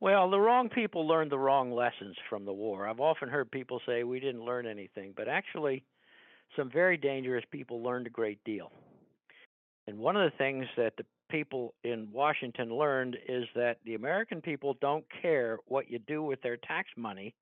[0.00, 2.86] Well, the wrong people learned the wrong lessons from the war.
[2.86, 5.84] I've often heard people say we didn't learn anything, but actually,
[6.56, 8.70] some very dangerous people learned a great deal.
[9.86, 14.40] And one of the things that the people in Washington learned is that the American
[14.40, 17.34] people don't care what you do with their tax money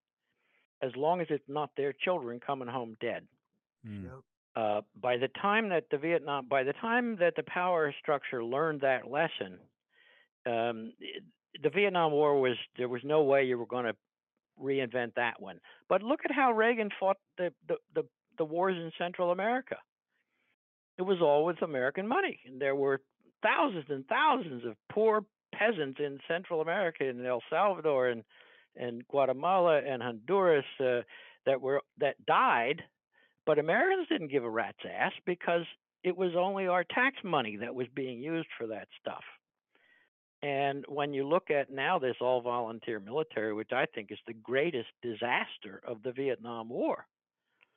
[0.81, 3.22] as long as it's not their children coming home dead.
[3.87, 4.07] hmm.
[4.55, 8.83] Uh, by the time that the Vietnam, by the time that the power structure learned
[8.83, 9.59] that lesson,
[10.44, 10.92] um,
[11.62, 13.96] the Vietnam War was there was no way you were going to
[14.62, 15.59] reinvent that one.
[15.88, 18.02] But look at how Reagan fought the, the the
[18.37, 19.76] the wars in Central America.
[20.98, 23.00] It was all with American money, and there were
[23.42, 25.24] thousands and thousands of poor
[25.55, 28.24] peasants in Central America, in El Salvador, and
[28.76, 31.02] and Guatemala and Honduras uh,
[31.46, 32.83] that were that died
[33.46, 35.64] but Americans didn't give a rat's ass because
[36.05, 39.24] it was only our tax money that was being used for that stuff.
[40.42, 44.33] And when you look at now this all volunteer military, which I think is the
[44.33, 47.07] greatest disaster of the Vietnam War,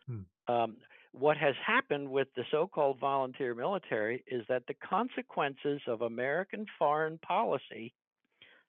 [0.07, 0.21] Hmm.
[0.47, 0.77] um,
[1.17, 6.65] what has happened with the so called volunteer military is that the consequences of American
[6.77, 7.93] foreign policy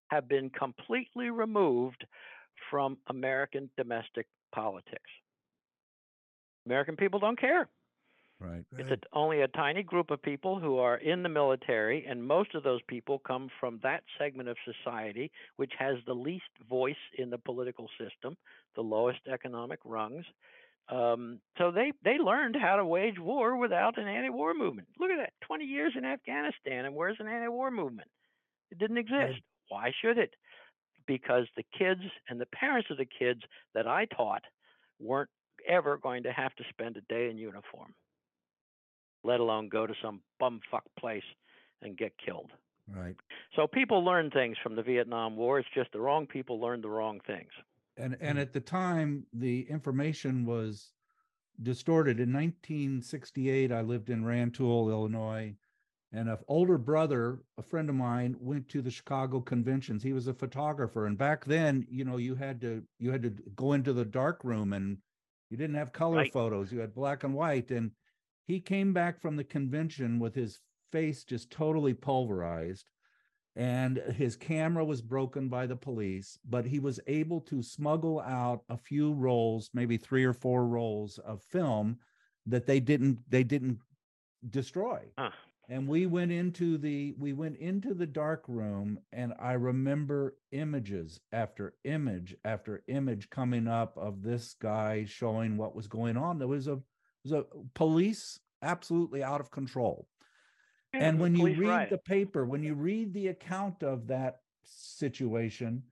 [0.09, 2.06] have been completely removed
[2.70, 5.11] from American domestic politics.
[6.66, 7.68] American people don't care.
[8.38, 8.64] Right.
[8.76, 12.54] It's a, only a tiny group of people who are in the military, and most
[12.54, 17.30] of those people come from that segment of society which has the least voice in
[17.30, 18.37] the political system,
[18.74, 20.26] the lowest economic rungs.
[20.88, 24.88] Um, so they, they learned how to wage war without an anti war movement.
[24.99, 28.09] Look at that 20 years in Afghanistan, and where's an anti war movement?
[28.70, 29.40] It didn't exist.
[29.68, 30.35] Why should it?
[31.07, 33.40] Because the kids and the parents of the kids
[33.75, 34.42] that I taught
[35.01, 35.31] weren't
[35.68, 37.94] ever going to have to spend a day in uniform
[39.27, 41.25] let alone go to some bumfuck place
[41.83, 42.51] and get killed.
[42.94, 43.16] Right.
[43.57, 45.59] So people learn things from the Vietnam War.
[45.59, 47.51] It's just the wrong people learned the wrong things.
[47.96, 48.24] And hmm.
[48.24, 50.92] and at the time, the information was
[51.62, 52.20] distorted.
[52.20, 55.54] In 1968, I lived in Rantoul, Illinois,
[56.12, 60.02] and an older brother, a friend of mine, went to the Chicago conventions.
[60.02, 63.30] He was a photographer, and back then, you know, you had to you had to
[63.54, 64.98] go into the dark room, and
[65.50, 66.32] you didn't have color Right.
[66.32, 66.72] photos.
[66.72, 67.92] You had black and white, and
[68.46, 70.61] he came back from the convention with his
[70.92, 72.90] face just totally pulverized
[73.57, 78.62] and his camera was broken by the police but he was able to smuggle out
[78.69, 81.99] a few rolls maybe three or four rolls of film
[82.47, 83.79] that they didn't they didn't
[84.51, 85.01] destroy.
[85.19, 85.31] Huh.
[85.69, 91.19] and we went into the we went into the dark room and i remember images
[91.33, 96.38] after image after image coming up of this guy showing what was going on.
[96.38, 96.79] There was a
[97.25, 100.07] was a police absolutely out of control
[100.92, 101.90] and when you read riot.
[101.90, 105.83] the paper when you read the account of that situation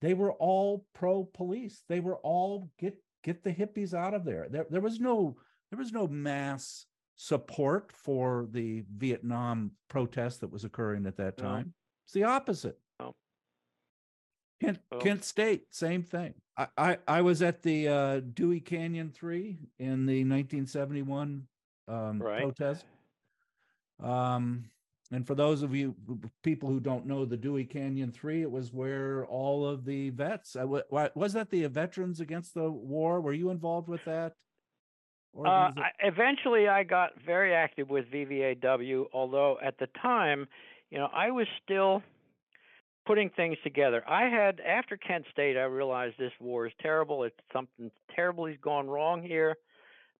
[0.00, 4.46] they were all pro police they were all get get the hippies out of there
[4.50, 5.36] there, there was no
[5.70, 6.86] there was no mass
[7.16, 11.44] support for the vietnam protest that was occurring at that No.
[11.44, 11.74] time
[12.06, 13.14] it's the opposite No.
[14.60, 16.32] Kent, Kent State, same thing.
[16.56, 21.46] I, I, I was at the uh, Dewey Canyon Three in the 1971
[21.88, 22.40] um, Right.
[22.40, 22.84] protest.
[24.04, 24.64] Um,
[25.10, 25.94] and for those of you
[26.42, 30.56] people who don't know the Dewey Canyon Three, it was where all of the vets.
[30.56, 33.20] Uh, wa- wa- was that the Veterans Against the War?
[33.20, 34.34] Were you involved with that?
[35.32, 40.48] Or Uh, I, eventually, I got very active with VVAW, although at the time,
[40.90, 42.02] you know, I was still
[43.06, 44.02] putting things together.
[44.08, 47.24] I had after Kent State, I realized this war is terrible.
[47.24, 49.56] It's something terribly's gone wrong here.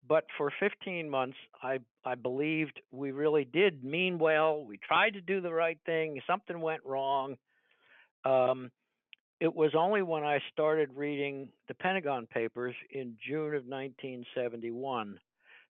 [0.07, 4.63] But for 15 months, I I believed we really did mean well.
[4.65, 6.21] We tried to do the right thing.
[6.27, 7.37] Something went wrong.
[8.25, 8.71] Um,
[9.41, 15.19] it was only when I started reading the Pentagon Papers in June of 1971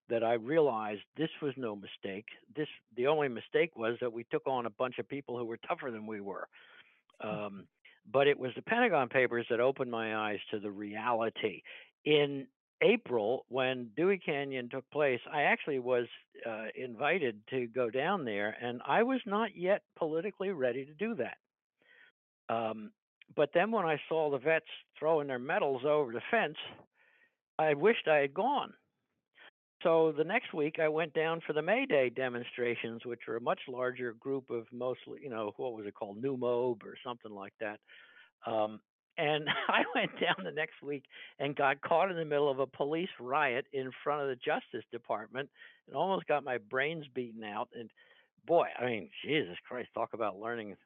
[0.09, 2.27] that I realized this was no mistake.
[2.55, 5.59] This the only mistake was that we took on a bunch of people who were
[5.69, 6.49] tougher than we were.
[7.21, 7.67] Um,
[8.13, 11.63] but it was the Pentagon Papers that opened my eyes to the reality.
[12.05, 12.47] In
[12.83, 16.07] April, when Dewey Canyon took place, I actually was
[16.47, 21.15] uh, invited to go down there, and I was not yet politically ready to do
[21.17, 21.37] that.
[22.55, 22.91] Um,
[23.35, 24.67] but then when I saw the vets
[24.99, 26.57] throwing their medals over the fence,
[27.59, 28.75] I wished I had gone
[29.85, 33.41] so the next week, I went down for the May Day demonstrations, which were a
[33.41, 37.53] much larger group of mostly, you know, what was it called, New or something like
[37.61, 37.79] that.
[38.47, 38.81] Um,
[39.19, 41.05] and I went down the next week
[41.39, 44.85] and got caught in the middle of a police riot in front of the Justice
[44.93, 45.49] Department
[45.87, 47.69] and almost got my brains beaten out.
[47.79, 47.91] And
[48.47, 50.77] boy, I mean, Jesus Christ, talk about learning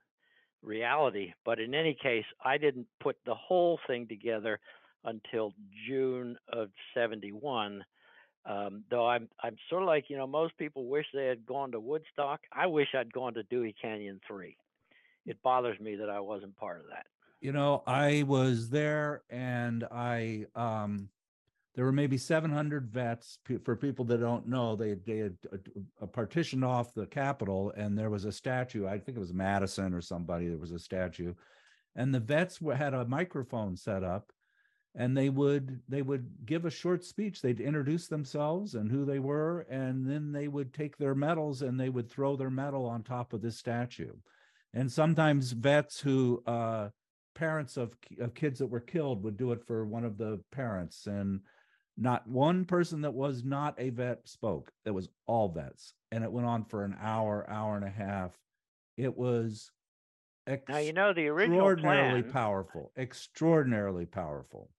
[0.62, 1.33] reality.
[1.45, 4.59] But in any case, I didn't put the whole thing together
[5.05, 5.55] until
[5.87, 7.85] June of 71
[8.49, 11.73] um, though I'm I'm sort of like you know most people wish they had gone
[11.73, 12.41] to Woodstock.
[12.53, 14.57] I wish I'd gone to Dewey Canyon three.
[15.27, 17.07] It bothers me that I wasn't part of that.
[17.40, 21.09] You know, I was there, and I um,
[21.74, 23.38] there were maybe 700 vets.
[23.64, 25.37] For people that don't know, they they had
[26.03, 28.87] uh, partitioned off the Capitol, and there was a statue.
[28.87, 30.48] I think it was Madison or somebody.
[30.48, 31.35] There was a statue,
[31.94, 34.33] and the vets had a microphone set up
[34.94, 39.18] and they would they would give a short speech they'd introduce themselves and who they
[39.18, 43.03] were and then they would take their medals and they would throw their medal on
[43.03, 44.12] top of this statue
[44.74, 46.88] and sometimes vets who uh,
[47.35, 51.07] parents of, of kids that were killed would do it for one of the parents
[51.07, 51.41] and
[51.97, 56.31] not one person that was not a vet spoke it was all vets and it
[56.31, 58.33] went on for an hour hour and a half
[58.97, 59.71] it was
[60.69, 64.71] now you know the original extraordinarily plan, powerful extraordinarily powerful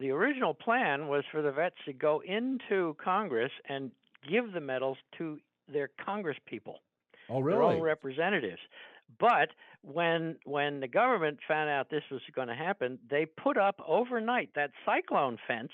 [0.00, 3.90] the original plan was for the vets to go into Congress and
[4.28, 5.38] give the medals to
[5.72, 6.80] their Congress people,
[7.30, 7.56] oh, really?
[7.56, 8.60] their own representatives.
[9.18, 9.50] But
[9.82, 14.50] when when the government found out this was going to happen, they put up overnight
[14.54, 15.72] that cyclone fence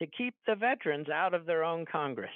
[0.00, 2.30] to keep the veterans out of their own Congress.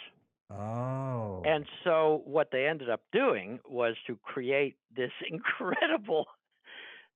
[0.51, 1.43] Oh.
[1.45, 6.27] And so what they ended up doing was to create this incredible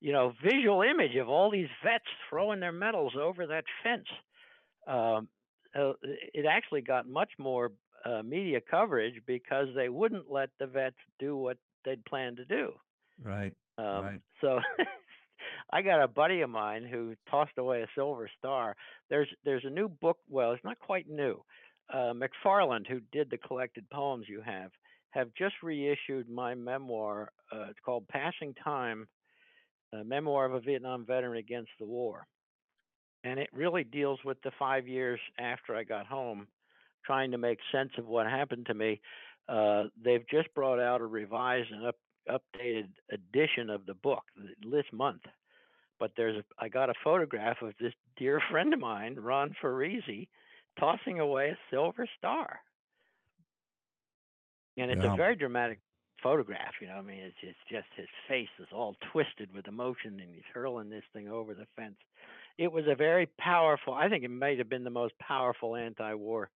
[0.05, 4.07] you know, visual image of all these vets throwing their medals over that fence.
[4.87, 5.29] Um,
[5.75, 5.93] uh,
[6.35, 7.73] it actually got much more
[8.05, 12.73] uh, media coverage because they wouldn't let the vets do what they'd planned to do.
[13.23, 13.53] Right.
[13.79, 14.21] Um, right.
[14.41, 14.61] So
[15.73, 18.77] I got a buddy of mine who tossed away a silver star.
[19.11, 20.19] There's there's a new book.
[20.29, 21.43] Well, it's not quite new.
[21.93, 24.71] Uh, McFarland, who did the collected poems you have,
[25.11, 27.31] have just reissued my memoir.
[27.53, 29.07] Uh, it's called Passing Time
[30.01, 32.27] a memoir of a Vietnam veteran against the war.
[33.23, 36.47] And it really deals with the five years after I got home,
[37.05, 39.01] trying to make sense of what happened to me.
[39.49, 41.97] Uh, they've just brought out a revised and up,
[42.29, 44.23] updated edition of the book
[44.71, 45.23] this month.
[46.01, 50.29] But there's a, I got a photograph of this dear friend of mine, Ron Farisi,
[50.79, 52.61] tossing away a silver star.
[54.77, 55.15] And it's yeah.
[55.15, 55.79] a very dramatic
[56.23, 56.73] photograph.
[56.81, 60.35] You know, I mean, it's just, just his face is all twisted with emotion, and
[60.35, 61.97] he's hurling this thing over the fence.
[62.59, 63.95] It was a very powerful.
[63.95, 66.51] I think it might have been the most powerful anti-war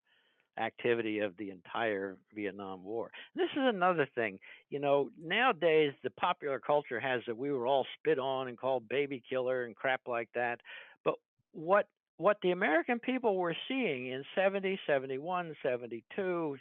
[0.59, 3.11] activity of the entire Vietnam War.
[3.35, 4.39] This is another thing.
[4.71, 8.89] You know, nowadays the popular culture has that we were all spit on and called
[8.89, 10.61] baby killer and crap like that.
[11.05, 11.15] But
[11.53, 11.87] what
[12.19, 16.57] what the American people were seeing in 70, 71, 72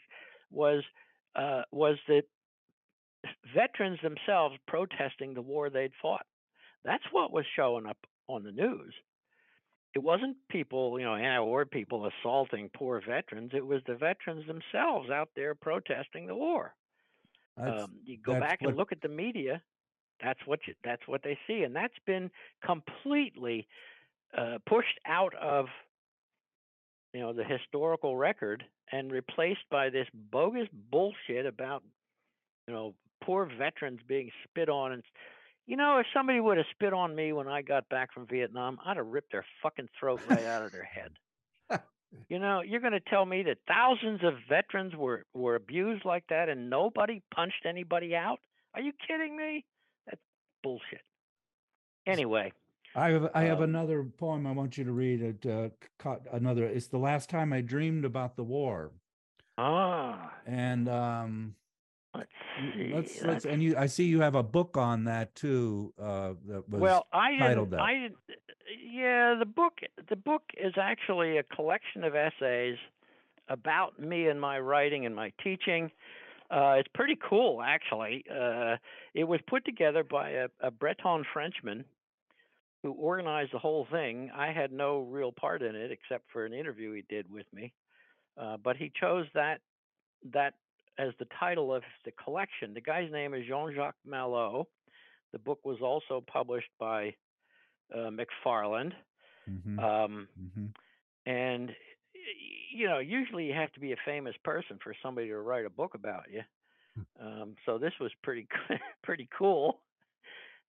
[0.51, 0.83] was
[1.35, 2.23] uh, was that
[3.53, 6.25] veterans themselves protesting the war they'd fought.
[6.85, 8.93] That's what was showing up on the news.
[9.95, 13.51] It wasn't people, you know, anti-war people assaulting poor veterans.
[13.53, 16.75] It was the veterans themselves out there protesting the war.
[17.59, 18.69] Um, you go back what...
[18.69, 19.61] and look at the media.
[20.23, 22.29] That's what you, that's what they see, and that's been
[22.65, 23.67] completely
[24.37, 25.67] uh, pushed out of
[27.13, 31.83] you know the historical record and replaced by this bogus bullshit about
[32.67, 35.03] you know poor veterans being spit on and
[35.67, 38.79] you know, if somebody would have spit on me when I got back from Vietnam,
[38.85, 41.11] I'd have ripped their fucking throat right out of their head.
[42.29, 46.23] you know, you're going to tell me that thousands of veterans were were abused like
[46.29, 48.39] that and nobody punched anybody out?
[48.73, 49.65] Are you kidding me?
[50.05, 50.21] That's
[50.63, 51.01] bullshit.
[52.05, 52.53] Anyway,
[52.95, 55.21] I have I have Um, another poem I want you to read.
[55.21, 56.63] It uh, caught another.
[56.63, 58.91] It's the last time I dreamed about the war,
[59.57, 61.55] ah, and um,
[62.17, 62.91] let's see.
[62.93, 63.75] let's let's and you.
[63.77, 65.93] I see you have a book on that too.
[66.01, 67.79] Uh, that was well, I titled that.
[67.79, 68.15] I didn't.
[68.91, 69.79] Yeah, the book.
[70.09, 72.77] The book is actually a collection of essays
[73.49, 75.91] about me and my writing and my teaching.
[76.49, 78.23] Uh, it's pretty cool, actually.
[78.31, 78.77] Uh,
[79.13, 81.83] it was put together by a, a Breton Frenchman
[82.83, 84.29] who organized the whole thing.
[84.35, 87.73] I had no real part in it except for an interview he did with me.
[88.39, 89.61] Uh, but he chose that
[90.33, 90.53] that
[90.97, 92.73] as the title of the collection.
[92.73, 94.67] The guy's name is Jean-Jacques Malo.
[95.33, 97.15] The book was also published by
[97.93, 98.93] uh, McFarland.
[99.47, 100.73] Mhm, Um, mhm.
[101.25, 101.75] and
[102.73, 105.69] you know, usually you have to be a famous person for somebody to write a
[105.69, 106.41] book about you.
[107.19, 108.47] Um, so this was pretty
[109.03, 109.81] pretty cool.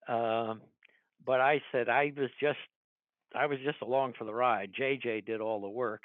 [0.08, 0.62] Um,
[1.24, 2.58] but I said I was just
[3.34, 4.72] I was just along for the ride.
[4.78, 6.02] JJ did all the work.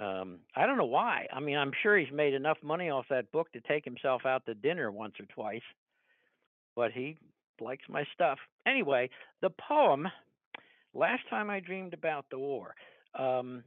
[0.00, 1.26] Um, I don't know why.
[1.32, 4.46] I mean, I'm sure he's made enough money off that book to take himself out
[4.46, 5.62] to dinner once or twice.
[6.74, 7.18] But he
[7.60, 8.38] likes my stuff.
[8.66, 9.10] Anyway,
[9.42, 10.08] the poem
[10.94, 12.74] last time I dreamed about the war.
[13.18, 13.62] Um,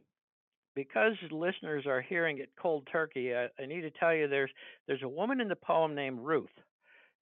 [0.76, 4.52] because listeners are hearing it cold turkey, I, I need to tell you there's
[4.88, 6.50] there's a woman in the poem named Ruth,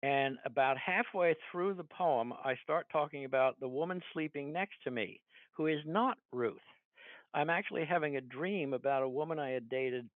[0.02, 4.90] and about halfway through the poem, I start talking about the woman sleeping next to
[4.90, 5.20] me,
[5.56, 6.56] who is not Ruth.
[7.34, 10.08] I'm actually having a dream about a woman I had dated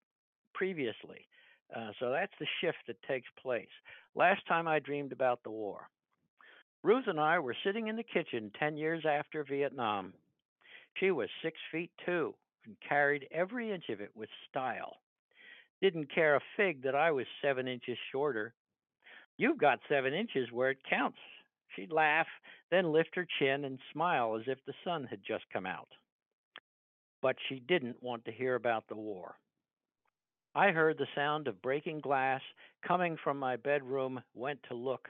[0.53, 1.27] previously.
[1.75, 3.67] Uh, so that's the shift that takes place.
[4.15, 5.89] Last time I dreamed about the war.
[6.81, 10.13] Ruth and I were sitting in the kitchen 10 years after Vietnam.
[10.97, 12.33] She was six feet two
[12.65, 14.95] and carried every inch of it with style.
[15.81, 18.53] Didn't care a fig that I was seven inches shorter.
[19.37, 21.19] You've got seven inches where it counts.
[21.75, 22.27] She'd laugh,
[22.71, 25.87] then lift her chin and smile as if the sun had just come out.
[27.21, 29.35] But she didn't want to hear about the war.
[30.55, 32.41] I heard the sound of breaking glass
[32.87, 35.09] coming from my bedroom, went to look.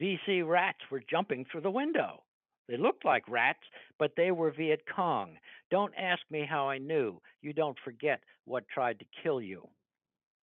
[0.00, 2.22] VC rats were jumping through the window.
[2.68, 3.62] They looked like rats,
[3.98, 5.36] but they were Viet Cong.
[5.70, 7.20] Don't ask me how I knew.
[7.42, 9.68] You don't forget what tried to kill you.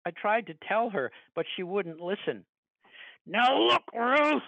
[0.05, 2.45] I tried to tell her, but she wouldn't listen.
[3.25, 4.43] Now look, Ruth,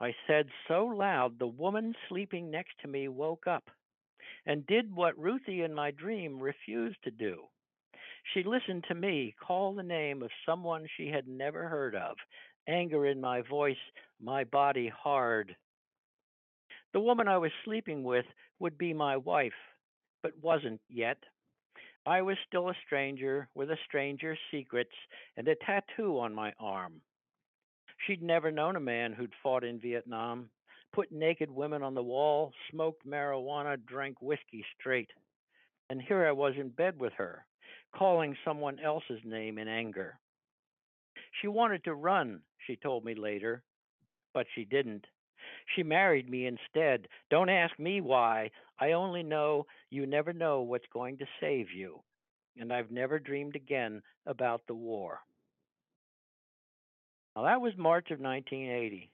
[0.00, 3.64] I said so loud the woman sleeping next to me woke up
[4.46, 7.44] and did what Ruthie in my dream refused to do.
[8.32, 12.16] She listened to me call the name of someone she had never heard of,
[12.68, 13.76] anger in my voice,
[14.20, 15.56] my body hard.
[16.92, 18.26] The woman I was sleeping with
[18.58, 19.52] would be my wife,
[20.22, 21.18] but wasn't yet.
[22.04, 24.94] I was still a stranger with a stranger's secrets
[25.36, 27.00] and a tattoo on my arm.
[28.06, 30.50] She'd never known a man who'd fought in Vietnam,
[30.92, 35.10] put naked women on the wall, smoked marijuana, drank whiskey straight.
[35.90, 37.44] And here I was in bed with her,
[37.94, 40.18] calling someone else's name in anger.
[41.40, 43.62] She wanted to run, she told me later,
[44.34, 45.06] but she didn't.
[45.74, 47.08] She married me instead.
[47.30, 48.50] Don't ask me why.
[48.78, 52.00] I only know you never know what's going to save you.
[52.58, 55.20] And I've never dreamed again about the war.
[57.34, 59.11] Now, that was March of 1980.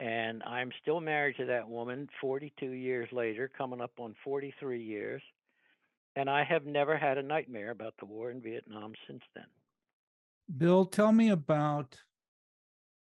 [0.00, 5.22] And I'm still married to that woman 42 years later, coming up on 43 years.
[6.14, 9.46] And I have never had a nightmare about the war in Vietnam since then.
[10.56, 11.96] Bill, tell me about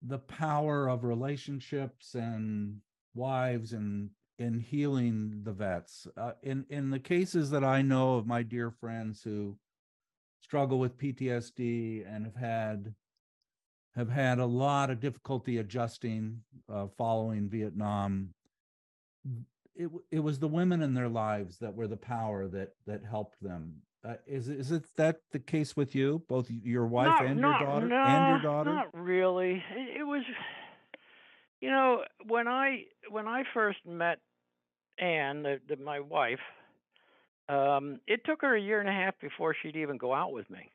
[0.01, 2.79] the power of relationships and
[3.13, 6.07] wives and in healing the vets.
[6.17, 9.57] Uh, in in the cases that I know of my dear friends who
[10.41, 12.93] struggle with PTSD and have had
[13.95, 16.41] have had a lot of difficulty adjusting
[16.71, 18.33] uh, following Vietnam.
[19.75, 23.41] It it was the women in their lives that were the power that that helped
[23.41, 23.81] them.
[24.05, 27.59] Uh, is is it that the case with you, both your wife Not- and not-
[27.59, 28.73] your daughter no, and your daughter?
[28.73, 29.63] Not really.
[29.75, 30.23] It, it was,
[31.61, 34.19] you know, when I when I first met
[34.99, 36.41] Anne, the, the, my wife,
[37.49, 40.49] um, it took her a year and a half before she'd even go out with
[40.49, 40.69] me.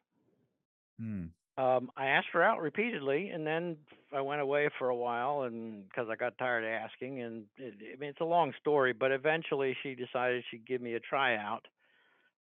[0.99, 1.27] Hmm.
[1.59, 3.77] Um, I asked her out repeatedly, and then
[4.15, 7.75] I went away for a while, and because I got tired of asking, and it,
[7.95, 11.67] I mean it's a long story, but eventually she decided she'd give me a tryout.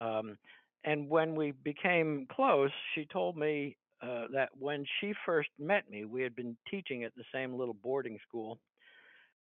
[0.02, 0.36] Um,
[0.84, 6.04] and when we became close, she told me uh, that when she first met me,
[6.04, 8.58] we had been teaching at the same little boarding school.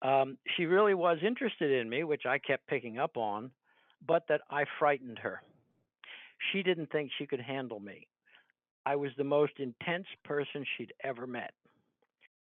[0.03, 3.49] Um, she really was interested in me, which I kept picking up on,
[4.07, 5.41] but that I frightened her.
[6.51, 8.07] She didn't think she could handle me.
[8.85, 11.53] I was the most intense person she'd ever met.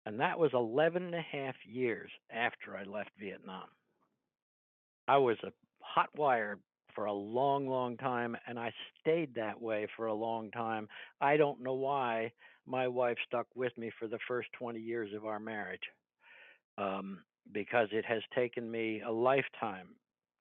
[0.05, 3.67] And that was 11 and a half years after I left Vietnam.
[5.07, 5.51] I was a
[5.81, 6.57] hot wire
[6.95, 10.87] for a long, long time, and I stayed that way for a long time.
[11.19, 12.31] I don't know why
[12.65, 15.83] my wife stuck with me for the first 20 years of our marriage,
[16.77, 17.19] um,
[17.51, 19.89] because it has taken me a lifetime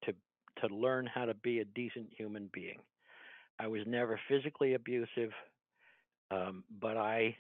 [0.05, 0.13] to
[0.61, 2.79] to learn how to be a decent human being.
[3.59, 5.33] I was never physically abusive,
[6.31, 7.37] um, but I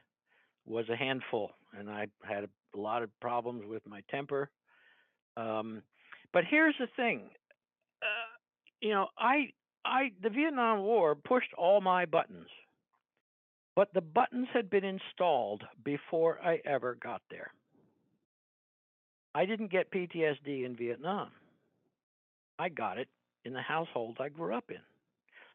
[0.66, 4.50] was a handful, and I had a lot of problems with my temper.
[5.36, 5.82] Um,
[6.32, 7.30] but here's the thing,
[8.02, 8.36] uh,
[8.80, 9.52] you know, I
[9.84, 12.48] I the Vietnam War pushed all my buttons,
[13.76, 17.52] but the buttons had been installed before I ever got there.
[19.34, 21.30] I didn't get PTSD in Vietnam.
[22.58, 23.08] I got it
[23.44, 24.80] in the household I grew up in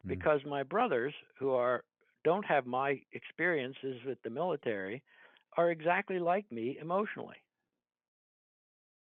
[0.06, 0.08] Mm.
[0.08, 1.82] because my brothers who are
[2.26, 5.02] don't have my experiences with the military
[5.56, 7.36] are exactly like me emotionally.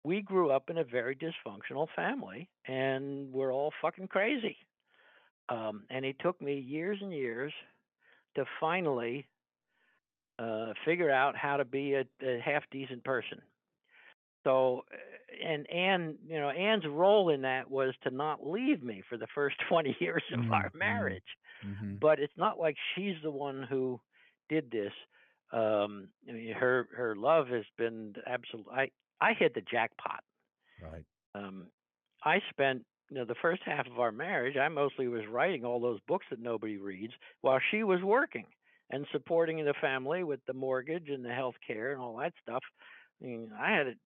[0.05, 4.57] We grew up in a very dysfunctional family and we're all fucking crazy.
[5.49, 7.53] Um, and it took me years and years
[8.37, 9.27] to finally
[10.39, 13.41] uh, figure out how to be a, a half decent person.
[14.45, 19.03] So, uh, and Anne, you know, Anne's role in that was to not leave me
[19.09, 21.19] for the first 20 years of Mm, our mm.
[21.19, 21.23] marriage
[21.63, 22.01] Mhm.
[22.01, 24.01] but it's not like she's the one who
[24.49, 24.93] did this.
[25.53, 28.67] Um, I mean, her her love has been absolute.
[28.73, 28.91] I
[29.21, 30.23] I hit the jackpot.
[30.81, 31.05] Right.
[31.35, 31.67] Um,
[32.25, 34.57] I spent you know the first half of our marriage.
[34.57, 38.47] I mostly was writing all those books that nobody reads while she was working
[38.91, 42.63] and supporting the family with the mortgage and the health care and all that stuff.
[43.23, 43.99] I mean, I had it.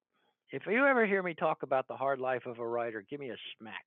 [0.51, 3.31] If you ever hear me talk about the hard life of a writer, give me
[3.31, 3.85] a smack.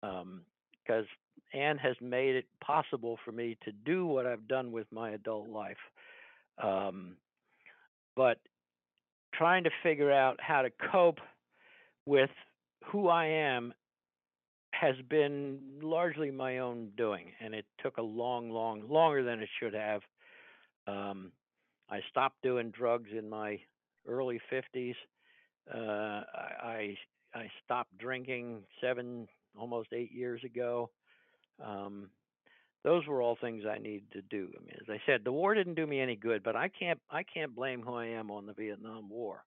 [0.00, 1.06] Because
[1.54, 5.48] Anne has made it possible for me to do what I've done with my adult
[5.48, 5.76] life.
[6.62, 7.16] Um,
[8.16, 8.38] but
[9.34, 11.20] trying to figure out how to cope
[12.06, 12.30] with
[12.86, 13.72] who I am
[14.72, 19.48] has been largely my own doing, and it took a long, long, longer than it
[19.60, 20.02] should have.
[20.86, 21.32] Um,
[21.90, 23.58] I stopped doing drugs in my
[24.06, 24.94] early 50s.
[25.72, 26.22] Uh,
[26.62, 26.96] I
[27.34, 29.28] I stopped drinking seven,
[29.58, 30.90] almost eight years ago.
[31.64, 32.10] Um,
[32.84, 34.50] those were all things I needed to do.
[34.56, 37.00] I mean, as I said, the war didn't do me any good, but I can't
[37.10, 39.44] I can't blame who I am on the Vietnam War.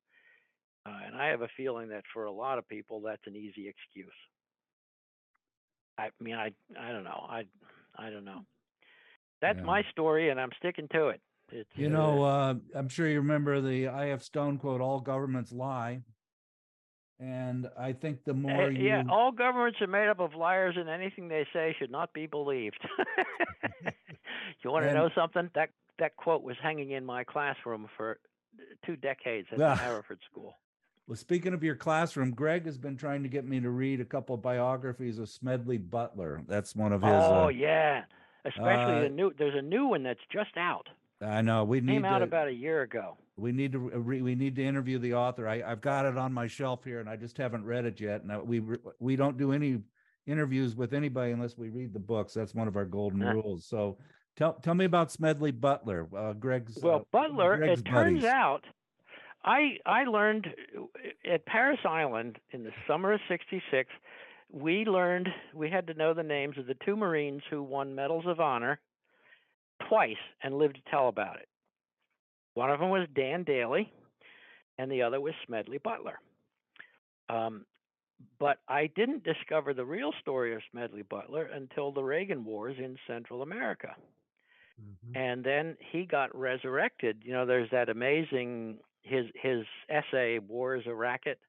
[0.85, 3.67] Uh, and I have a feeling that for a lot of people, that's an easy
[3.67, 4.11] excuse.
[5.97, 7.25] I mean, I I don't know.
[7.29, 7.43] I
[7.95, 8.45] I don't know.
[9.41, 9.65] That's Yeah.
[9.65, 11.21] my story, and I'm sticking to it.
[11.51, 14.21] It's, You know, uh, I'm sure you remember the I.F.
[14.21, 16.01] Stone quote, all governments lie.
[17.21, 20.75] And I think the uh, more you, yeah, all governments are made up of liars,
[20.75, 22.79] and anything they say should not be believed.
[24.63, 25.49] you want to And- know something?
[25.55, 25.69] That
[25.99, 28.17] that quote was hanging in my classroom for
[28.85, 29.75] two decades at Ah.
[29.75, 30.57] the Haverford School.
[31.07, 34.05] well, speaking of your classroom, Greg has been trying to get me to read a
[34.05, 36.41] couple of biographies of Smedley Butler.
[36.47, 37.11] That's one of his.
[37.13, 38.05] oh uh, yeah,
[38.45, 39.31] especially uh, the new.
[39.37, 40.87] There's a new one that's just out.
[41.21, 43.17] I know we need Came out to, about a year ago.
[43.37, 45.47] we need to re, we need to interview the author.
[45.47, 48.21] I, I've got it on my shelf here, and I just haven't read it yet.
[48.23, 48.61] And I, we
[48.99, 49.79] we don't do any
[50.27, 52.33] interviews with anybody unless we read the books.
[52.33, 53.33] That's one of our golden Huh.
[53.33, 53.65] rules.
[53.65, 53.97] So
[54.35, 56.79] tell tell me about Smedley Butler, uh, Greg's.
[56.81, 58.63] Well, uh, Butler, Greg's it turns out,
[59.43, 60.47] I I learned
[60.77, 63.89] uh, at Parris Island in the summer of '66.
[64.53, 68.25] We learned we had to know the names of the two Marines who won medals
[68.27, 68.79] of honor
[69.89, 71.47] twice and lived to tell about it.
[72.53, 73.91] One of them was Dan Daly,
[74.77, 76.19] and the other was Smedley Butler.
[77.29, 77.65] Um,
[78.39, 82.97] but I didn't discover the real story of Smedley Butler until the Reagan Wars in
[83.07, 83.95] Central America
[84.79, 85.15] Mhm.
[85.15, 87.21] and then he got resurrected.
[87.23, 91.39] You know, there's that amazing his his essay "War is a Racket,"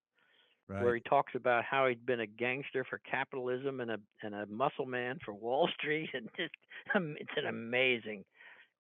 [0.81, 4.47] where he talks about how he'd been a gangster for capitalism and a and a
[4.47, 6.55] muscle man for Wall Street, and just
[6.95, 8.25] um, it's an amazing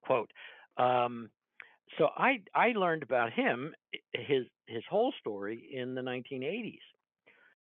[0.05, 0.31] quote.
[0.77, 1.31] Um,
[1.99, 3.75] so I I learned about him
[4.13, 6.79] his his whole story in the 1980s.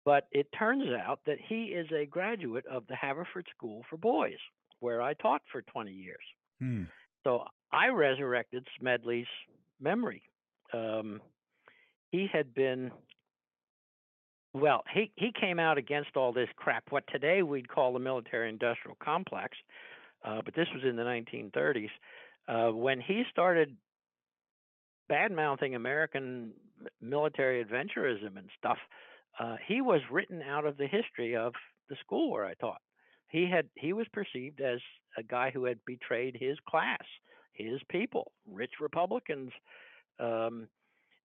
[0.06, 4.40] But it turns out that he is a graduate of the Haverford School for Boys,
[4.80, 6.24] where I taught for 20 years.
[6.60, 6.84] Hmm.
[7.24, 9.28] So I resurrected Smedley's
[9.80, 10.24] memory.
[10.74, 11.22] Um,
[12.12, 12.92] he had been,
[14.54, 18.50] well, he, he came out against all this crap, what today we'd call the military
[18.50, 19.58] industrial complex,
[20.26, 21.90] uh, but this was in the 1930s.
[22.48, 23.76] Uh, when he started
[25.08, 26.52] bad mouthing American
[27.02, 28.78] military adventurism and stuff,
[29.40, 31.54] uh, he was written out of the history of
[31.90, 32.82] the school where I taught.
[33.30, 34.80] He had he was perceived as
[35.18, 37.04] a guy who had betrayed his class,
[37.54, 39.52] his people, rich Republicans.
[40.20, 40.68] Um,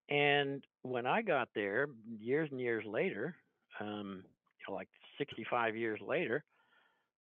[0.09, 1.89] and when I got there,
[2.21, 3.35] years and years later,
[3.81, 4.25] um,
[4.59, 4.89] you know, like
[5.19, 6.45] 65 years later,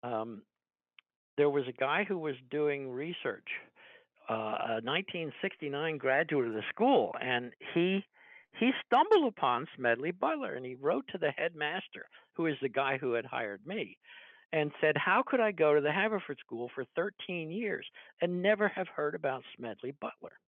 [0.02, 0.42] um,
[1.36, 3.46] there was a guy who was doing research,
[4.30, 8.04] uh, a 1969 graduate of the school, and he
[8.58, 12.98] he stumbled upon Smedley Butler, and he wrote to the headmaster, who is the guy
[12.98, 13.96] who had hired me,
[14.52, 17.86] and said, "How could I go to the Haverford School for 13 years
[18.20, 20.38] and never have heard about Smedley Butler?"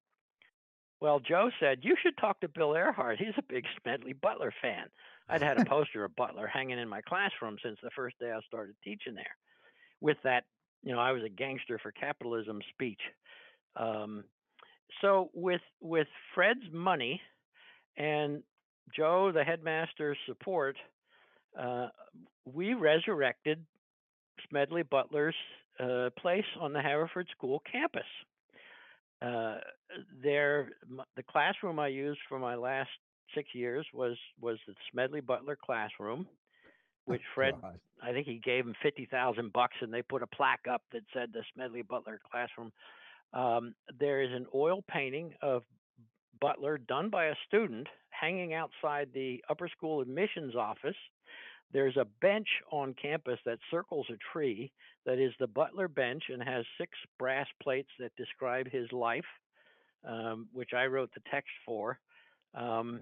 [1.04, 3.18] Well, Joe said, You should talk to Bill Ehrhart.
[3.18, 4.86] He's a big Smedley Butler fan.
[5.28, 8.40] I'd had a poster of Butler hanging in my classroom since the first day I
[8.46, 9.36] started teaching there
[10.00, 10.44] with that,
[10.82, 13.02] you know, I was a gangster for capitalism speech.
[13.76, 14.24] Um,
[15.02, 17.20] so with with Fred's money
[17.98, 18.42] and
[18.96, 20.76] Joe, the headmaster's support,
[21.60, 21.88] uh,
[22.46, 23.62] we resurrected
[24.48, 25.36] Smedley Butler's
[25.78, 28.06] uh, place on the Haverford School campus.
[29.22, 29.56] Uh,
[30.22, 30.70] there,
[31.16, 32.90] the classroom I used for my last
[33.34, 36.26] six years was was the Smedley Butler classroom,
[37.06, 37.54] which Fred.
[38.02, 41.02] I think he gave him fifty thousand bucks, and they put a plaque up that
[41.12, 42.72] said the Smedley Butler classroom.
[43.32, 45.62] Um, there is an oil painting of
[46.40, 50.96] Butler done by a student hanging outside the upper school admissions office.
[51.74, 54.70] There's a bench on campus that circles a tree
[55.06, 59.24] that is the Butler bench and has six brass plates that describe his life,
[60.08, 61.98] um, which I wrote the text for.
[62.54, 63.00] Um,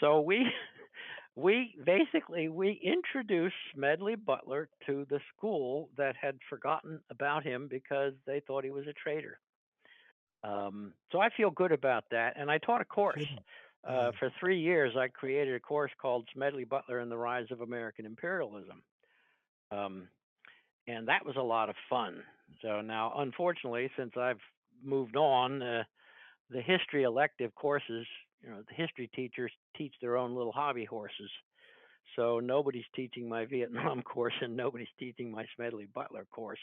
[0.00, 0.44] so we
[1.36, 8.14] we basically we introduced Smedley Butler to the school that had forgotten about him because
[8.26, 9.38] they thought he was a traitor.
[10.42, 13.22] Um, so I feel good about that, and I taught a course.
[13.84, 17.62] Uh, for three years, I created a course called Smedley Butler and the Rise of
[17.62, 18.82] American Imperialism.
[19.72, 20.08] Um,
[20.86, 22.22] and that was a lot of fun.
[22.60, 24.40] So now, unfortunately, since I've
[24.84, 25.82] moved on, uh,
[26.50, 28.06] the history elective courses,
[28.42, 31.30] you know, the history teachers teach their own little hobby horses.
[32.16, 36.60] So nobody's teaching my Vietnam course and nobody's teaching my Smedley Butler course.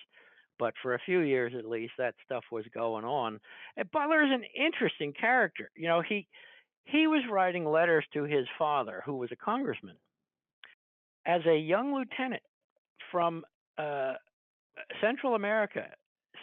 [0.58, 3.40] But for a few years at least, that stuff was going on.
[3.78, 5.72] And Butler is an interesting character.
[5.76, 6.28] You know, he
[6.92, 9.96] he was writing letters to his father, who was a congressman,
[11.26, 12.44] as a young lieutenant
[13.12, 13.44] from
[13.78, 14.14] uh,
[15.02, 15.86] Central America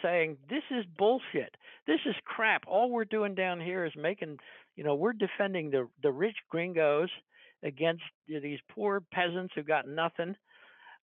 [0.01, 1.55] saying this is bullshit.
[1.85, 2.63] This is crap.
[2.67, 4.37] All we're doing down here is making,
[4.75, 7.09] you know, we're defending the the rich gringos
[7.63, 10.35] against these poor peasants who got nothing.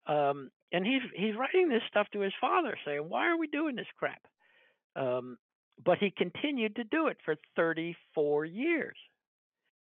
[0.06, 3.76] Um, and he's he's writing this stuff to his father, saying, "Why are we doing
[3.76, 4.22] this crap?"
[4.96, 5.38] Um,
[5.84, 8.96] but he continued to do it for 34 years.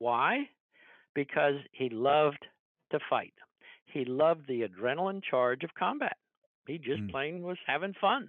[0.02, 0.48] Why?
[1.14, 2.44] Because he loved
[2.90, 3.34] to fight.
[3.84, 6.16] He loved the adrenaline charge of combat.
[6.66, 7.10] He just mm.
[7.12, 8.28] plain was having fun.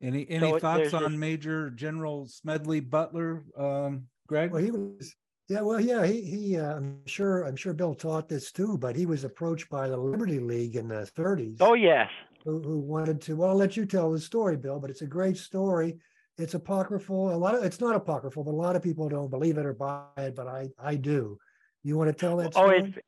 [0.00, 1.18] Any any so thoughts on this...
[1.18, 4.52] Major General Smedley Butler, um, Greg?
[4.52, 5.14] Well, he was
[5.48, 6.56] yeah, well, yeah, he he.
[6.56, 9.96] Uh, I'm sure I'm sure Bill taught this too, but he was approached by the
[9.98, 11.58] Liberty League in the 30s.
[11.60, 12.08] Oh yes.
[12.44, 13.36] Who, who wanted to?
[13.36, 14.80] Well, I'll let you tell the story, Bill.
[14.80, 15.98] But it's a great story.
[16.36, 17.34] It's apocryphal.
[17.34, 19.72] A lot of it's not apocryphal, but a lot of people don't believe it or
[19.72, 20.34] buy it.
[20.34, 21.38] But I I do.
[21.82, 22.80] You want to tell that story?
[22.80, 23.04] Oh, it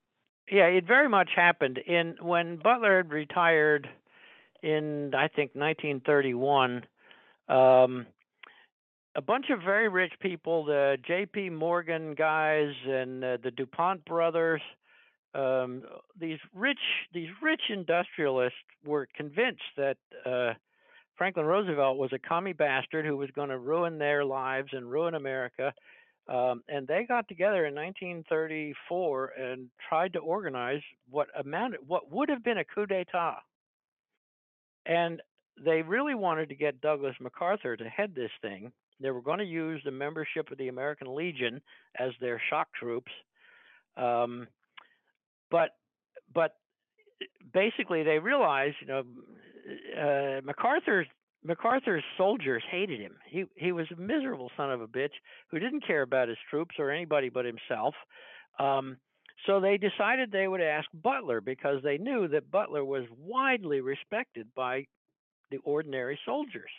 [0.51, 3.89] yeah, it very much happened in when Butler had retired
[4.63, 6.85] in I think 1931.
[7.49, 8.07] Um,
[9.17, 11.51] a bunch of very rich people, the J.P.
[11.51, 14.61] Morgan guys and uh, the DuPont brothers,
[15.35, 15.83] um,
[16.19, 16.79] these rich
[17.13, 20.53] these rich industrialists were convinced that uh,
[21.17, 25.15] Franklin Roosevelt was a commie bastard who was going to ruin their lives and ruin
[25.15, 25.73] America.
[26.29, 32.29] Um, and they got together in 1934 and tried to organize what amounted what would
[32.29, 33.37] have been a coup d'état.
[34.85, 35.23] And
[35.65, 38.73] they really wanted to get Douglas MacArthur to head this thing.
[39.01, 41.61] They were going to use the membership of the American Legion
[41.99, 43.13] as their shock troops,
[43.97, 44.49] um,
[45.51, 45.71] but
[46.35, 46.57] but
[47.53, 49.05] basically they realized, you know,
[49.67, 51.07] uh, MacArthur's
[51.45, 53.17] MacArthur's soldiers hated him.
[53.29, 55.15] He he was a miserable son of a bitch
[55.51, 57.95] who didn't care about his troops or anybody but himself.
[58.59, 58.97] Um,
[59.47, 64.49] so they decided they would ask Butler because they knew that Butler was widely respected
[64.55, 64.87] by
[65.51, 66.71] the ordinary soldiers.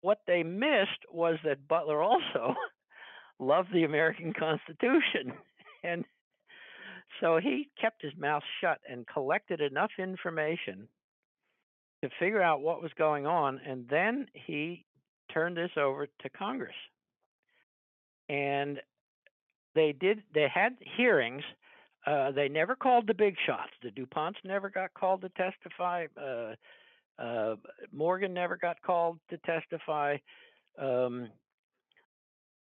[0.00, 2.54] What they missed was that Butler also
[3.38, 5.32] loved the American Constitution.
[5.84, 6.04] And
[7.20, 10.86] so he kept his mouth shut and collected enough information
[12.02, 13.60] to figure out what was going on.
[13.66, 14.84] And then he
[15.32, 16.74] turned this over to Congress.
[18.28, 18.80] And
[19.74, 21.42] they did, they had hearings.
[22.06, 23.70] Uh, they never called the big shots.
[23.82, 26.06] The DuPonts never got called to testify.
[26.20, 26.54] Uh,
[27.22, 27.56] uh,
[27.92, 30.16] Morgan never got called to testify.
[30.78, 31.28] Um,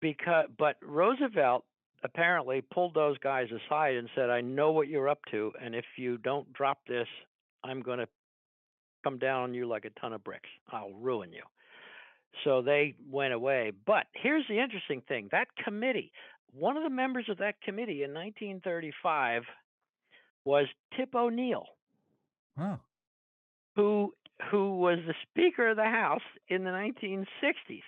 [0.01, 1.63] because but Roosevelt
[2.03, 5.85] apparently pulled those guys aside and said, "I know what you're up to, and if
[5.97, 7.07] you don't drop this,
[7.63, 8.07] I'm going to
[9.03, 10.49] come down on you like a ton of bricks.
[10.71, 11.43] I'll ruin you."
[12.43, 13.71] So they went away.
[13.85, 16.11] But here's the interesting thing: that committee,
[16.51, 19.43] one of the members of that committee in 1935
[20.45, 21.67] was Tip O'Neill,
[23.75, 24.13] who
[24.51, 27.83] who was the Speaker of the House in the 1960s.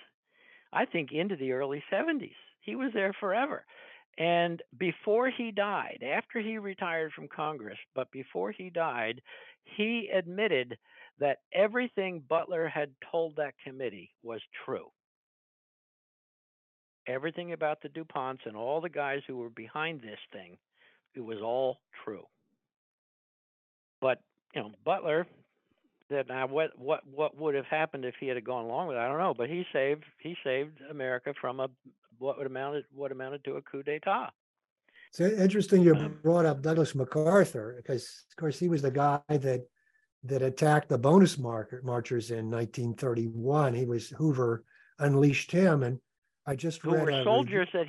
[0.73, 2.35] I think into the early 70s.
[2.61, 3.65] He was there forever.
[4.17, 9.21] And before he died, after he retired from Congress, but before he died,
[9.63, 10.77] he admitted
[11.21, 14.87] that everything Butler had told that committee was true.
[17.07, 20.57] Everything about the DuPonts and all the guys who were behind this thing,
[21.15, 22.25] it was all true.
[24.01, 24.19] But,
[24.53, 25.27] you know, Butler
[26.09, 28.99] said, now what what what would have happened if he had gone along with it?
[28.99, 31.69] I don't know, but he saved he saved America from a
[32.17, 34.29] what would amounted what amounted to a coup d'état.
[35.09, 39.19] It's interesting you Um, brought up Douglas MacArthur because, of course, he was the guy
[39.29, 39.67] that
[40.23, 43.73] that attacked the bonus market marchers in 1931.
[43.73, 44.63] He was Hoover
[44.99, 45.99] unleashed him, and
[46.45, 47.87] I just Who read were soldiers that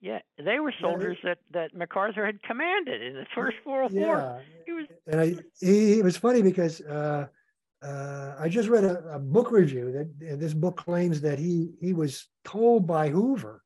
[0.00, 3.92] yeah, they were Yeah, they- soldiers that that MacArthur had commanded in the first World
[3.92, 4.16] War.
[4.18, 7.26] Yeah, He was and I he, it was funny because uh,
[7.82, 11.92] uh, I just read a, a book review that this book claims that he he
[11.92, 13.62] was told by Hoover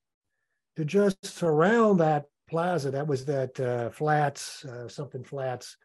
[0.76, 5.76] to just surround that plaza that was that uh, flats uh, something flats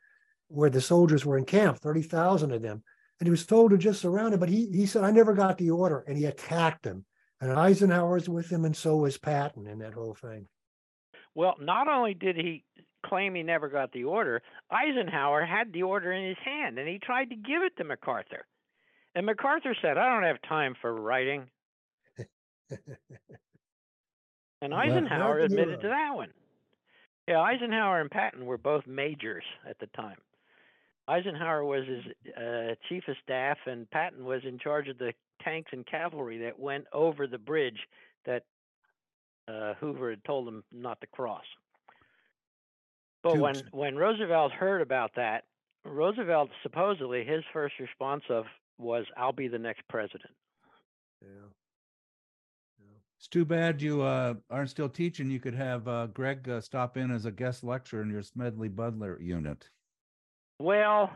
[0.48, 2.84] where the soldiers were encamped, thirty thousand of them,
[3.20, 4.40] and he was told to just surround it.
[4.40, 7.06] But he he said I never got the order, and he attacked them.
[7.40, 10.48] And Eisenhower's with him, and so was Patton in that whole thing.
[11.36, 12.64] Well, not only did he
[13.06, 14.42] claim he never got the order,
[14.72, 18.46] Eisenhower had the order in his hand and he tried to give it to MacArthur.
[19.16, 21.48] And MacArthur said, I don't have time for writing.
[24.60, 26.30] And Eisenhower admitted to that one.
[27.28, 30.18] Yeah, Eisenhower and Patton were both majors at the time.
[31.08, 32.04] Eisenhower was his
[32.36, 36.60] uh, chief of staff, and Patton was in charge of the tanks and cavalry that
[36.60, 37.80] went over the bridge
[38.26, 38.44] that
[39.48, 41.46] uh, Hoover had told them not to cross.
[43.24, 45.44] But when when Roosevelt heard about that,
[45.86, 48.46] Roosevelt supposedly his first response of
[48.78, 50.34] was, "I'll be the next president."
[51.22, 51.48] Yeah.
[53.18, 55.32] It's too bad you uh, aren't still teaching.
[55.32, 58.70] You could have uh, Greg uh, stop in as a guest lecturer in your Smedley
[58.70, 59.70] Butler unit.
[60.60, 61.12] Well,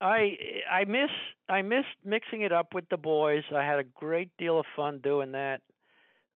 [0.00, 0.36] I
[0.70, 1.10] I miss
[1.48, 3.44] I miss mixing it up with the boys.
[3.54, 5.60] I had a great deal of fun doing that.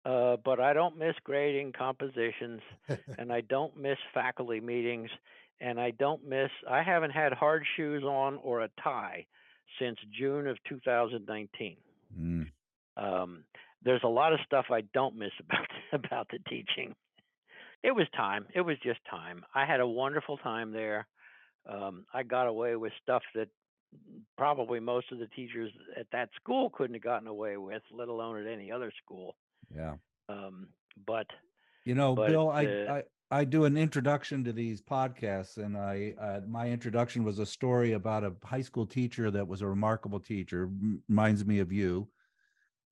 [0.05, 2.61] Uh, but I don't miss grading compositions,
[3.19, 5.11] and I don't miss faculty meetings,
[5.61, 6.51] and I don't miss.
[6.69, 9.27] I haven't had hard shoes on or a tie
[9.79, 11.77] since June of 2019.
[12.19, 12.51] Mm.
[12.97, 13.45] Um,
[13.85, 16.95] there's a lot of stuff I don't miss about about the teaching.
[17.85, 18.47] It was time.
[18.55, 19.45] It was just time.
[19.55, 21.07] I had a wonderful time there.
[21.69, 23.49] Um, I got away with stuff that
[24.37, 28.41] probably most of the teachers at that school couldn't have gotten away with, let alone
[28.41, 29.37] at any other school.
[29.75, 29.95] Yeah.
[30.29, 30.69] Um,
[31.07, 31.27] but
[31.85, 33.03] You know, But, Bill, I, uh, I
[33.41, 37.93] I do an introduction to these podcasts, and I uh, my introduction was a story
[37.93, 40.71] about a high school teacher that was a remarkable teacher.
[41.09, 42.09] Reminds me of you.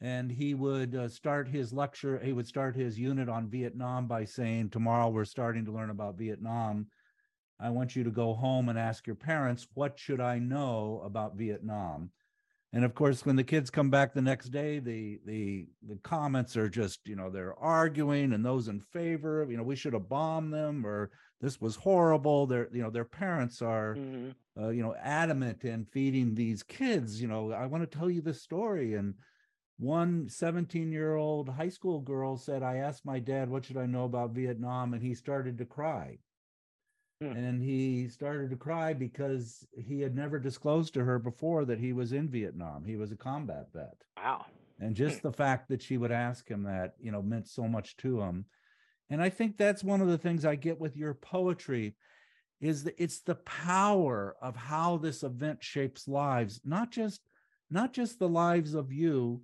[0.02, 2.18] And he would uh, start his lecture.
[2.18, 6.16] He would start his unit on Vietnam by saying, "Tomorrow we're starting to learn about
[6.16, 6.86] Vietnam.
[7.60, 11.36] I want you to go home and ask your parents, what should I know about
[11.36, 12.10] Vietnam?"
[12.72, 16.56] And of course, when the kids come back the next day, the the the comments
[16.56, 20.08] are just, you know, they're arguing and those in favor, you know, we should have
[20.08, 22.46] bombed them or this was horrible.
[22.46, 24.34] Their, you know, their parents are, mhm.
[24.60, 28.20] uh, you know, adamant in feeding these kids, you know, I want to tell you
[28.20, 28.94] this story.
[28.94, 29.14] And
[29.78, 33.86] one 17 year old high school girl said, I asked my dad, what should I
[33.86, 34.94] know about Vietnam?
[34.94, 36.18] And he started to cry.
[37.20, 37.32] Hmm.
[37.32, 41.92] And he started to cry because he had never disclosed to her before that he
[41.92, 42.84] was in Vietnam.
[42.84, 43.96] He was a combat vet.
[44.16, 44.46] wow.
[44.82, 47.98] And just the fact that she would ask him that, you know, meant so much
[47.98, 48.46] to him.
[49.10, 51.96] And I think that's one of the things I get with your poetry
[52.62, 57.20] is that it's the power of how this event shapes lives, not just
[57.70, 59.42] not just the lives of you,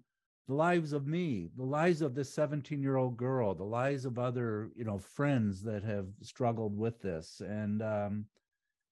[0.48, 4.84] the lives of me, the lives of this 17-year-old girl, the lives of other, you
[4.84, 7.42] know, friends that have struggled with this.
[7.44, 8.26] And um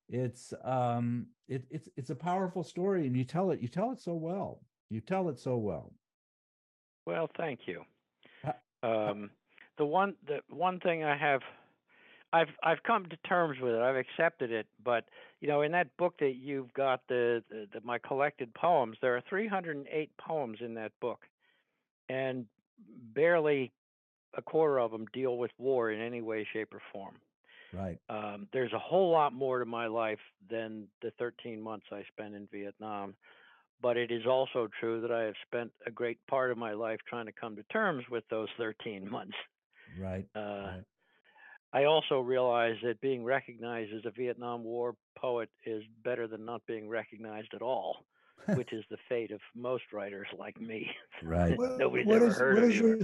[0.08, 4.00] it's um it, it's it's a powerful story and you tell it you tell it
[4.00, 4.60] so well.
[4.90, 5.92] You tell it so well.
[7.06, 7.82] Well, thank you.
[8.82, 9.30] Um,
[9.78, 11.40] the one the one thing I have
[12.32, 13.80] I've I've come to terms with it.
[13.80, 15.04] I've accepted it, but
[15.40, 19.16] you know, in that book that you've got the, the, the my collected poems, there
[19.16, 21.20] are 308 poems in that book,
[22.08, 22.46] and
[23.14, 23.72] barely
[24.36, 27.14] a quarter of them deal with war in any way, shape, or form.
[27.72, 27.98] Right.
[28.08, 30.18] Um, there's a whole lot more to my life
[30.50, 33.14] than the 13 months I spent in Vietnam.
[33.82, 37.00] But it is also true that I have spent a great part of my life
[37.08, 39.34] trying to come to terms with those 13 months.
[40.00, 40.26] Right.
[40.34, 40.82] Uh, right.
[41.72, 46.62] I also realize that being recognized as a Vietnam War poet is better than not
[46.66, 48.04] being recognized at all,
[48.54, 50.90] which is the fate of most writers like me.
[51.22, 51.56] Right.
[51.58, 52.86] What- Nobody's what ever is- heard what of is you.
[52.88, 52.98] your,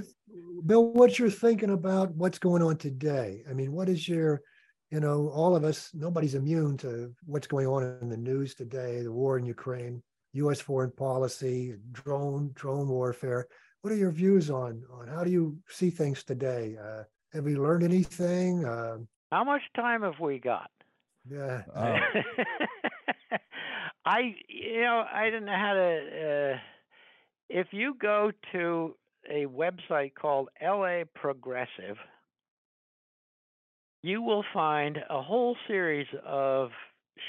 [0.66, 3.42] Bill, what's your thinking about what's going on today?
[3.48, 4.42] I mean, what is your,
[4.90, 9.02] you know, all of us, nobody's immune to what's going on in the news today,
[9.02, 10.02] the war in Ukraine,
[10.34, 13.46] US foreign policy, drone, drone warfare.
[13.82, 16.76] What are your views on, on how do you see things today?
[16.82, 18.64] Uh, have we learned anything?
[18.64, 18.98] Uh,
[19.32, 20.70] How much time have we got?
[21.30, 21.98] yeah, Oh,
[24.04, 26.54] I, you know, I didn't know how to.
[26.54, 26.58] Uh,
[27.48, 28.94] if you go to
[29.28, 31.96] a website called LA Progressive,
[34.02, 36.70] you will find a whole series of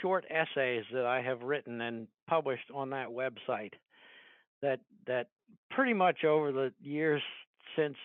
[0.01, 3.73] short essays that I have written and published on that website.
[4.61, 5.27] That that
[5.71, 7.21] pretty much over the years
[7.75, 7.95] since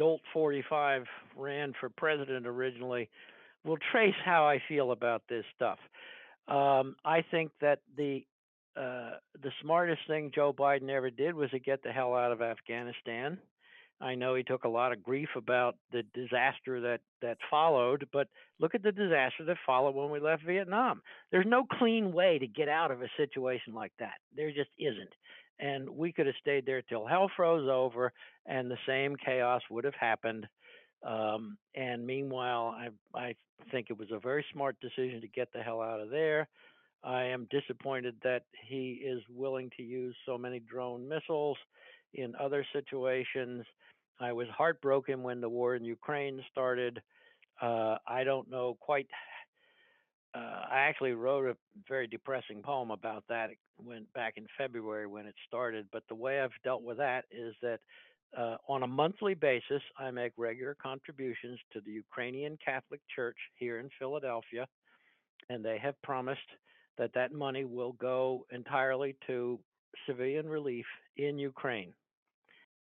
[0.00, 1.04] Dolt 45
[1.36, 3.08] ran for president originally
[3.64, 5.78] will trace how I feel about this stuff.
[6.48, 8.24] Um, I think that the
[8.76, 12.42] uh, the smartest thing Joe Biden ever did was to get the hell out of
[12.42, 13.38] Afghanistan.
[14.00, 18.28] I know he took a lot of grief about the disaster that that followed, but
[18.58, 21.02] look at the disaster that followed when we left Vietnam.
[21.30, 24.14] There's no clean way to get out of a situation like that.
[24.36, 25.12] There just isn't.
[25.60, 28.12] And we could have stayed there till hell froze over,
[28.44, 30.48] and the same chaos would have happened.
[31.04, 32.88] Um, and meanwhile, I
[33.18, 33.34] I
[33.70, 36.48] think it was a very smart decision to get the hell out of there.
[37.02, 41.58] I am disappointed that he is willing to use so many drone missiles
[42.14, 43.64] in other situations.
[44.20, 47.02] I was heartbroken when the war in Ukraine started.
[47.60, 49.06] Uh, I don't know quite.
[50.34, 51.56] Uh, I actually wrote a
[51.88, 55.86] very depressing poem about that when back in February when it started.
[55.92, 57.80] But the way I've dealt with that is that
[58.36, 63.78] uh, on a monthly basis, I make regular contributions to the Ukrainian Catholic Church here
[63.78, 64.66] in Philadelphia,
[65.48, 66.40] and they have promised
[66.98, 69.58] that that money will go entirely to
[70.06, 71.92] civilian relief in Ukraine.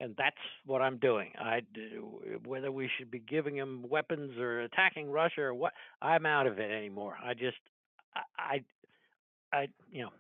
[0.01, 1.33] And that's what I'm doing.
[1.39, 6.25] I do, whether we should be giving them weapons or attacking Russia or what, I'm
[6.25, 7.17] out of it anymore.
[7.25, 7.57] I just,
[8.15, 8.63] I,
[9.53, 10.11] I, I you know,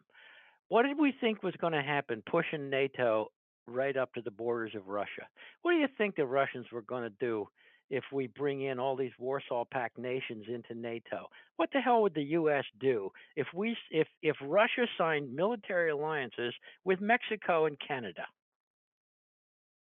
[0.69, 3.31] what did we think was going to happen pushing NATO
[3.69, 5.27] right up to the borders of Russia?
[5.63, 7.49] What do you think the Russians were going to do
[7.91, 11.29] if we bring in all these Warsaw Pact nations into NATO?
[11.57, 12.65] What the hell would the U.S.
[12.81, 16.55] do if we if if Russia signed military alliances
[16.85, 18.27] with Mexico and Canada?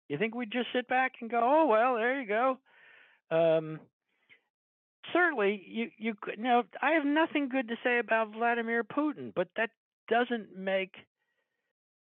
[0.09, 2.57] You think we'd just sit back and go, "Oh well, there you go"?
[3.31, 3.79] Um,
[5.11, 6.39] certainly, you you could.
[6.39, 9.69] Now, I have nothing good to say about Vladimir Putin, but that
[10.09, 10.95] doesn't make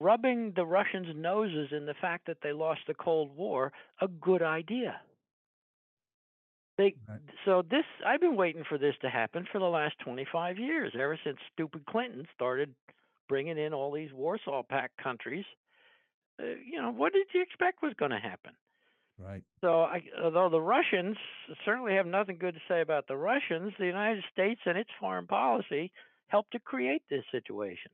[0.02, 4.42] rubbing the Russians' noses in the fact that they lost the Cold War a good
[4.42, 5.00] idea.
[6.78, 7.20] They Right.
[7.44, 11.18] so this I've been waiting for this to happen for the last 25 years, ever
[11.22, 12.74] since stupid Clinton started
[13.28, 15.44] bringing in all these Warsaw Pact countries.
[16.40, 18.52] Uh, you know, what did you expect was going to happen?
[19.18, 19.42] right.
[19.60, 21.16] So, I, although the Russians
[21.64, 25.26] certainly have nothing good to say about the Russians, the United States and its foreign
[25.26, 25.92] policy
[26.26, 27.92] helped to create this situation.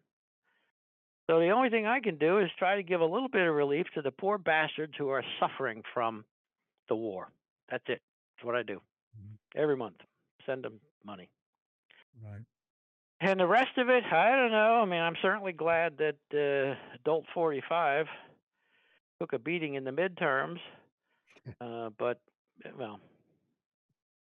[1.28, 3.54] So, the only thing I can do is try to give a little bit of
[3.54, 6.24] relief to the poor bastards who are suffering from
[6.88, 7.28] the war.
[7.70, 8.00] That's it.
[8.36, 8.80] That's what I do
[9.16, 9.38] Mhm.
[9.54, 10.00] every month.
[10.46, 11.28] Send them money.
[12.24, 12.44] Right.
[13.20, 14.80] And the rest of it, I don't know.
[14.80, 18.08] I mean, I'm certainly glad that uh, Adult 45
[19.20, 20.60] took a beating in the midterms,
[21.60, 22.20] uh, but
[22.64, 23.00] uh, well,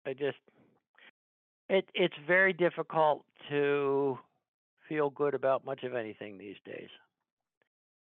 [0.05, 0.37] I just
[1.69, 4.19] it it's very difficult to
[4.91, 6.89] feel good about much of anything these days.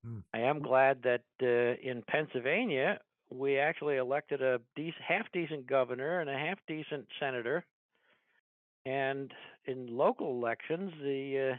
[0.06, 0.20] Hmm.
[0.34, 3.00] I am glad that uh, in Pennsylvania
[3.32, 7.64] we actually elected a dec- half decent governor and a half decent senator.
[8.86, 9.32] And
[9.66, 11.58] in local elections, the uh,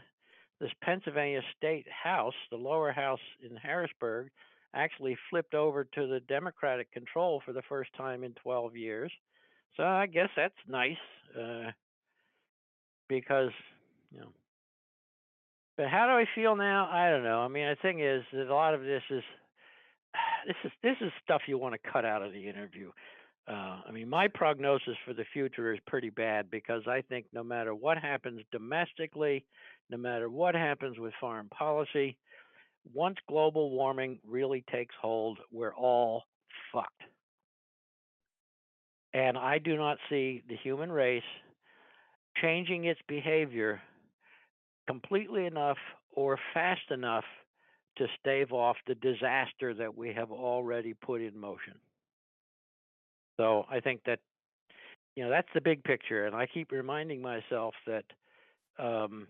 [0.61, 4.29] this Pennsylvania State House, the lower house in Harrisburg,
[4.75, 9.11] actually flipped over to the Democratic control for the first time in 12 years.
[9.75, 10.93] So I guess that's nice
[11.35, 11.71] uh,
[13.09, 13.49] because
[14.11, 14.27] you know.
[15.77, 16.89] But how do I feel now?
[16.89, 17.39] I don't know.
[17.39, 19.23] I mean, the thing is that a lot of this is
[20.47, 22.91] this is this is stuff you want to cut out of the interview.
[23.47, 27.43] Uh, I mean, my prognosis for the future is pretty bad because I think no
[27.43, 29.45] matter what happens domestically,
[29.89, 32.17] no matter what happens with foreign policy,
[32.93, 36.23] once global warming really takes hold, we're all
[36.73, 37.03] fucked.
[39.13, 41.23] And I do not see the human race
[42.41, 43.79] changing its behavior
[44.87, 45.77] completely enough
[46.11, 47.25] or fast enough
[47.97, 51.75] to stave off the disaster that we have already put in motion.
[53.37, 54.19] So I think that
[55.15, 58.03] you know that's the big picture, and I keep reminding myself that
[58.77, 59.27] um,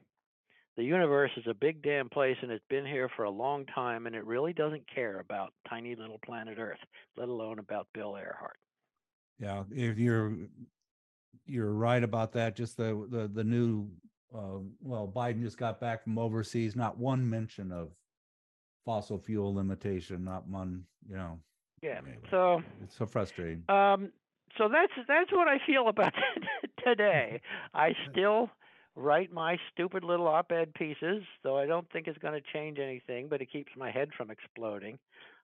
[0.78, 4.08] the universe is a big damn place, and it's been here for a long time,
[4.08, 6.80] and it really doesn't care about tiny little planet Earth,
[7.18, 8.58] let alone about Bill Ehrhart.
[9.40, 10.34] Yeah, if you're
[11.46, 12.56] you're right about that.
[12.56, 13.88] Just the the the new
[14.34, 16.76] uh, well, Biden just got back from overseas.
[16.76, 17.90] Not one mention of
[18.86, 20.24] fossil fuel limitation.
[20.24, 20.86] Not one.
[21.08, 21.40] You know.
[21.82, 22.00] Yeah.
[22.00, 23.64] Anyway, So it's so frustrating.
[23.70, 24.12] Um,
[24.58, 26.14] so that's that's what I feel about
[26.86, 27.42] today.
[27.74, 28.50] I still
[28.96, 33.28] write my stupid little op-ed pieces, though I don't think it's going to change anything,
[33.30, 34.98] but it keeps my head from exploding.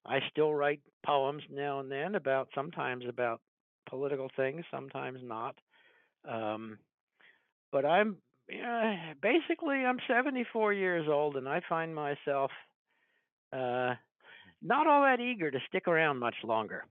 [0.06, 3.42] I still write poems now and then about sometimes about
[3.90, 5.56] political things, sometimes not.
[6.28, 6.78] Um,
[7.72, 8.18] but I'm
[8.52, 12.52] yeah, basically I'm 74 years old, and I find myself
[13.54, 13.96] uh,
[14.62, 16.86] not all that eager to stick around much longer.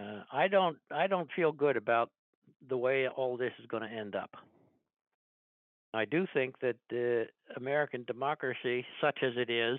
[0.00, 2.10] Uh, I don't I don't feel good about
[2.68, 4.30] the way all this is going to end up.
[5.94, 7.24] I do think that uh,
[7.56, 9.78] American democracy, such as it is,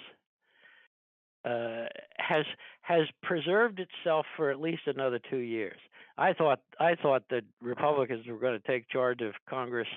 [1.46, 1.86] uh,
[2.18, 2.46] has
[2.82, 5.80] has preserved itself for at least another two years.
[6.20, 9.88] I thought I thought that Republicans were going to take charge of Congress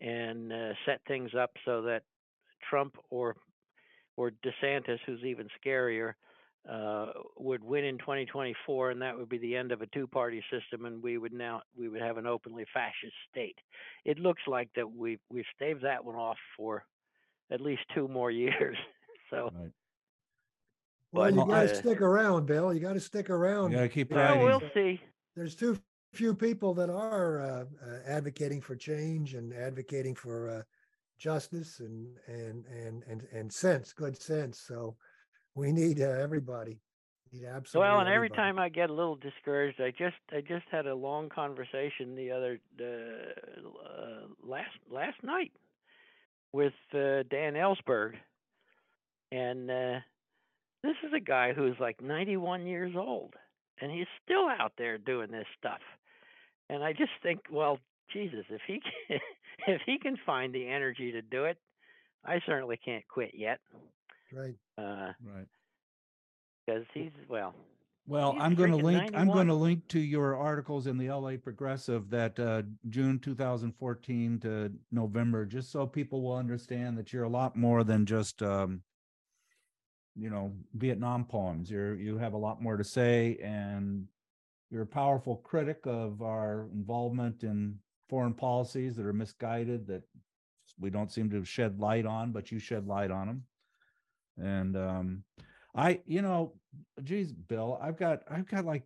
[0.00, 2.02] and uh, set things up so that
[2.68, 3.36] Trump or
[4.16, 6.12] or DeSantis, who's even scarier,
[6.70, 7.06] uh,
[7.38, 11.02] would win in 2024, and that would be the end of a two-party system, and
[11.02, 13.56] we would now we would have an openly fascist state.
[14.04, 16.84] It looks like that we we've staved that one off for
[17.50, 18.76] at least two more years.
[19.30, 19.50] so.
[19.52, 19.72] Right.
[21.12, 22.72] Well, But, you got to uh, stick around, Bill.
[22.72, 23.72] You got to stick around.
[23.72, 24.60] You gotta keep Yeah, Well, writing.
[24.62, 25.00] we'll see.
[25.36, 25.78] There's too
[26.12, 30.62] few people that are uh, uh, advocating for change and advocating for uh,
[31.18, 34.58] justice and and and and and sense, good sense.
[34.58, 34.96] So
[35.54, 36.80] we need uh, everybody.
[37.32, 37.88] We need absolutely.
[37.90, 40.94] Well, and every time I get a little discouraged, I just I just had a
[40.94, 45.52] long conversation the other uh, uh, last last night
[46.52, 48.14] with uh, Dan Ellsberg,
[49.30, 50.00] and uh,
[50.82, 53.34] this is a guy who's like 91 years old,
[53.80, 55.80] and he's still out there doing this stuff.
[56.68, 57.78] And I just think, well,
[58.12, 59.18] Jesus, if he can,
[59.66, 61.58] if he can find the energy to do it,
[62.24, 63.58] I certainly can't quit yet.
[64.32, 64.54] right.
[64.78, 65.46] Uh, Right.
[66.66, 67.54] because he's well,
[68.06, 69.10] Well, He's I'm going to link.
[69.14, 74.40] I'm going to link to your articles in the LA Progressive that uh, June 2014
[74.40, 78.82] to November, just so people will understand that you're a lot more than just, um,
[80.20, 81.70] you know, Vietnam poems.
[81.70, 84.06] You're you have a lot more to say, and
[84.70, 90.02] you're a powerful critic of our involvement in foreign policies that are misguided that
[90.78, 93.44] we don't seem to shed light on, but you shed light on them.
[94.36, 95.24] And um,
[95.74, 96.54] I, you know,
[97.02, 98.82] geez, Bill, I've got I've got like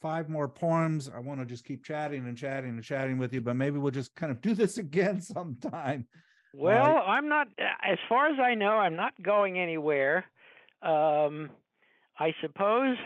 [0.00, 1.10] five more poems.
[1.14, 3.90] I want to just keep chatting and chatting and chatting with you, but maybe we'll
[3.90, 6.06] just kind of do this again sometime.
[6.54, 7.48] Well, I'm not.
[7.58, 10.24] As far as I know, I'm not going anywhere.
[10.86, 11.50] Um,
[12.18, 12.96] I suppose.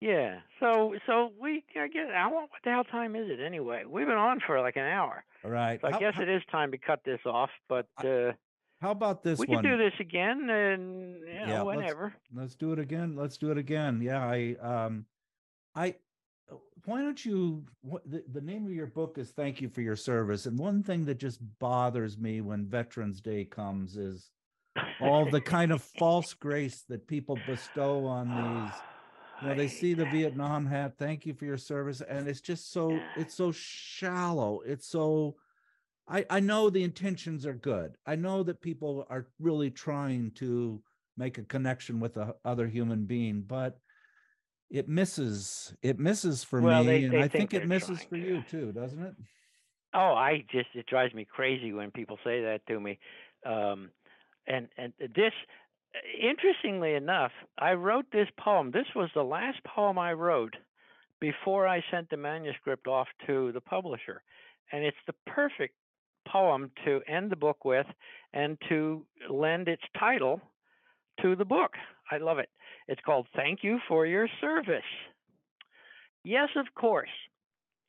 [0.00, 0.40] Yeah.
[0.60, 1.64] So, so we.
[1.80, 2.08] I guess.
[2.14, 2.50] I want.
[2.50, 3.84] What the hell time is it anyway?
[3.88, 5.24] We've been on for like an hour.
[5.44, 5.80] All right.
[5.80, 7.50] So I how, guess how- it is time to cut this off.
[7.68, 8.32] But uh,
[8.80, 9.62] how about this we one?
[9.62, 11.94] can do this again, and you know, Yeah, let's-
[12.34, 13.16] Let's do it again.
[13.16, 14.00] Let's do it again.
[14.02, 15.06] Yeah, I um
[15.74, 15.96] I
[16.84, 19.96] why don't you what the, the name of your book is Thank You for Your
[19.96, 20.46] Service.
[20.46, 24.30] And one thing that just bothers me when Veterans Day comes is
[25.00, 28.72] all the kind of false grace that people bestow on these.
[29.42, 32.72] You know, they see the vietnam hat thank you for your service and it's just
[32.72, 34.60] so it's so shallow.
[34.66, 35.36] It's so
[36.08, 37.96] i i know the intentions are good.
[38.06, 40.82] I know that people are really trying to
[41.16, 43.78] make a connection with a other human being but
[44.70, 48.16] it misses it misses for Well, me they- and i think think it misses for
[48.16, 48.22] to.
[48.26, 49.14] you too doesn't it?
[49.94, 52.98] Oh, I just it drives me crazy when people say that to me.
[53.46, 53.90] Um,
[54.48, 55.32] and and this,
[56.20, 58.70] interestingly enough, I wrote this poem.
[58.70, 60.54] This was the last poem I wrote
[61.20, 64.22] before I sent the manuscript off to the publisher,
[64.72, 65.74] and it's the perfect
[66.26, 67.86] poem to end the book with
[68.32, 70.40] and to lend its title
[71.22, 71.72] to the book.
[72.10, 72.48] I love it.
[72.86, 74.82] It's called "Thank You for Your Service."
[76.24, 77.08] Yes, of course.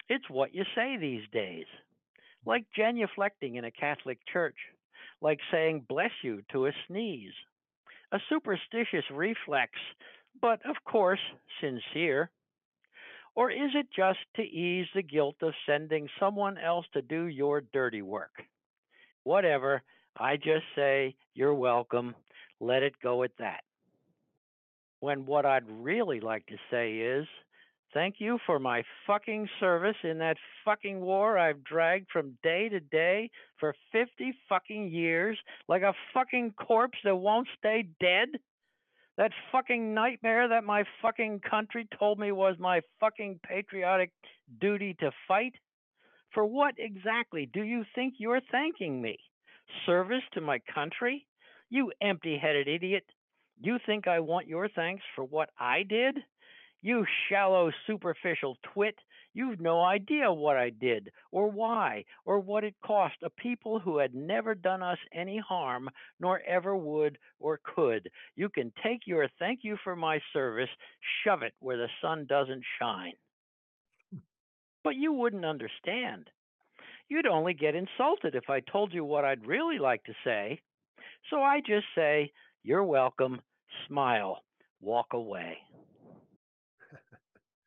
[0.07, 1.65] It's what you say these days
[2.45, 4.55] like genuflecting in a Catholic church,
[5.21, 7.33] like saying bless you to a sneeze.
[8.11, 9.71] A superstitious reflex,
[10.41, 11.19] but of course
[11.61, 12.31] sincere.
[13.35, 17.61] Or is it just to ease the guilt of sending someone else to do your
[17.61, 18.31] dirty work?
[19.23, 19.81] Whatever.
[20.17, 22.15] I just say, you're welcome.
[22.59, 23.61] Let it go at that.
[24.99, 27.25] When what I'd really like to say is,
[27.93, 32.79] thank you for my fucking service in that fucking war I've dragged from day to
[32.79, 33.29] day
[33.59, 35.37] for 50 fucking years
[35.67, 38.29] like a fucking corpse that won't stay dead.
[39.17, 44.11] That fucking nightmare that my fucking country told me was my fucking patriotic
[44.61, 45.53] duty to fight.
[46.33, 49.17] For what exactly do you think you're thanking me?
[49.85, 51.25] Service to my country?
[51.69, 53.03] You empty headed idiot.
[53.61, 56.17] You think I want your thanks for what I did?
[56.81, 58.95] You shallow, superficial twit.
[59.33, 63.97] You've no idea what I did, or why, or what it cost a people who
[63.97, 68.09] had never done us any harm, nor ever would or could.
[68.35, 70.69] You can take your thank you for my service,
[71.23, 73.13] shove it where the sun doesn't shine.
[74.83, 76.29] But you wouldn't understand.
[77.09, 80.61] You'd only get insulted if I told you what I'd really like to say.
[81.29, 82.31] So I just say,
[82.63, 83.41] You're welcome,
[83.87, 84.43] smile,
[84.79, 85.57] walk away.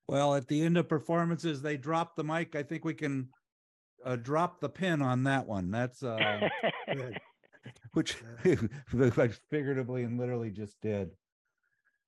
[0.09, 2.55] Well, at the end of performances, they drop the mic.
[2.55, 3.28] I think we can
[4.05, 5.70] uh, drop the pin on that one.
[5.70, 6.48] That's uh,
[7.92, 11.11] which I figuratively and literally just did.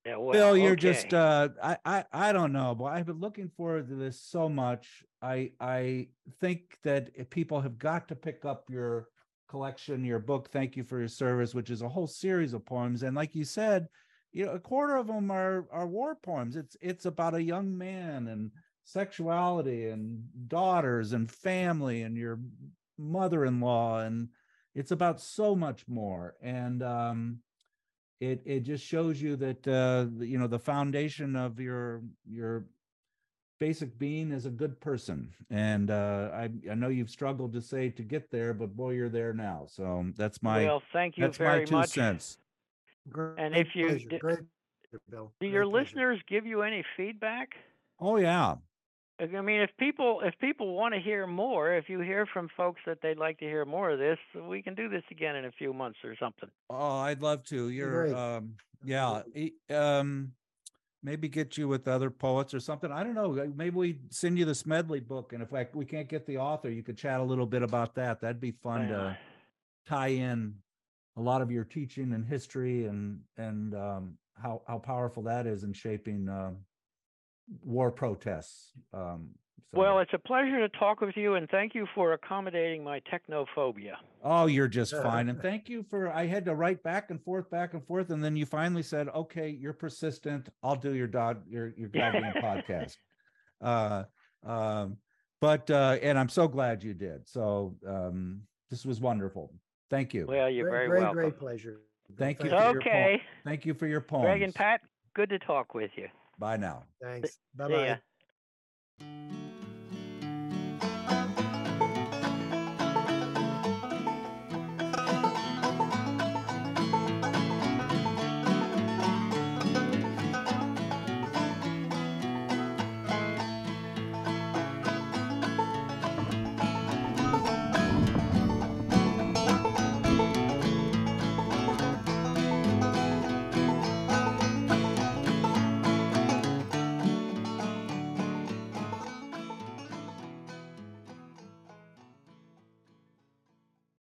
[0.05, 0.81] yeah, well, Bill, you're okay.
[0.81, 4.49] just uh I, I I don't know, but I've been looking forward to this so
[4.49, 5.05] much.
[5.23, 6.09] I I
[6.41, 9.09] think that people have got to pick up your
[9.49, 13.03] collection, your book, Thank You for Your Service, which is a whole series of poems.
[13.03, 13.87] And like you said,
[14.35, 16.57] you know, a quarter of them are are war poems.
[16.57, 18.51] It's it's about a young man and
[18.83, 22.41] sexuality and daughters and family and your
[22.99, 24.29] mother-in-law and
[24.75, 26.35] it's about so much more.
[26.43, 27.39] And um
[28.21, 32.67] it it just shows you that uh the- you know the foundation of your your
[33.61, 37.89] basic being is a good person and uh i i know you've struggled to say
[37.89, 41.39] to get there but boy you're there now so that's my well, thank you that's
[41.39, 41.91] my two much.
[41.91, 42.39] cents
[43.11, 44.39] Great And if you pleasure, d- Great,
[44.91, 45.25] pleasure, Bill.
[45.41, 45.85] Do Great your pleasure.
[45.85, 47.51] listeners give you any feedback?
[48.01, 48.55] oh yeah
[49.21, 52.81] I mean, if people if people want to hear more, if you hear from folks
[52.85, 55.53] that they'd like to hear more of this, we can do this again in a
[55.53, 56.49] few months or something.
[56.69, 58.15] oh i'd love to you're Great.
[58.15, 59.23] um yeah
[59.71, 60.33] um
[61.05, 64.45] maybe get you with other poets or something i don't know maybe we send you
[64.45, 67.23] the smedley book and if like we can't get the author you could chat a
[67.23, 68.89] little bit about that that'd be fun Yeah.
[68.89, 69.19] to
[69.87, 70.55] tie in
[71.17, 75.65] a lot of your teaching and history and and um, how how powerful that is
[75.65, 76.57] in shaping um
[77.63, 78.73] war protests.
[78.93, 79.31] Um,
[79.71, 83.01] so- Well, it's a pleasure to talk with you, and thank you for accommodating my
[83.01, 83.97] technophobia.
[84.23, 86.11] oh, you're just fine, and thank you for.
[86.13, 89.09] I had to write back and forth, back and forth, and then you finally said,
[89.09, 90.49] "Okay, you're persistent.
[90.63, 92.97] I'll do your dog your your goddamn podcast."
[93.61, 94.05] Uh,
[94.45, 94.97] um,
[95.41, 97.29] but uh, and I'm so glad you did.
[97.29, 99.53] So um, this was wonderful.
[99.91, 100.27] Thank you.
[100.27, 101.17] Well, you're Great, very great, welcome.
[101.17, 101.81] great pleasure.
[102.17, 104.25] Thank you Thank for your po- Okay, Thank you for your poems.
[104.25, 104.81] Greg and Pat,
[105.15, 106.09] good to talk with you.
[106.39, 106.85] Bye now.
[107.01, 107.39] Thanks.
[107.55, 107.97] Bye See ya.
[109.01, 109.35] bye.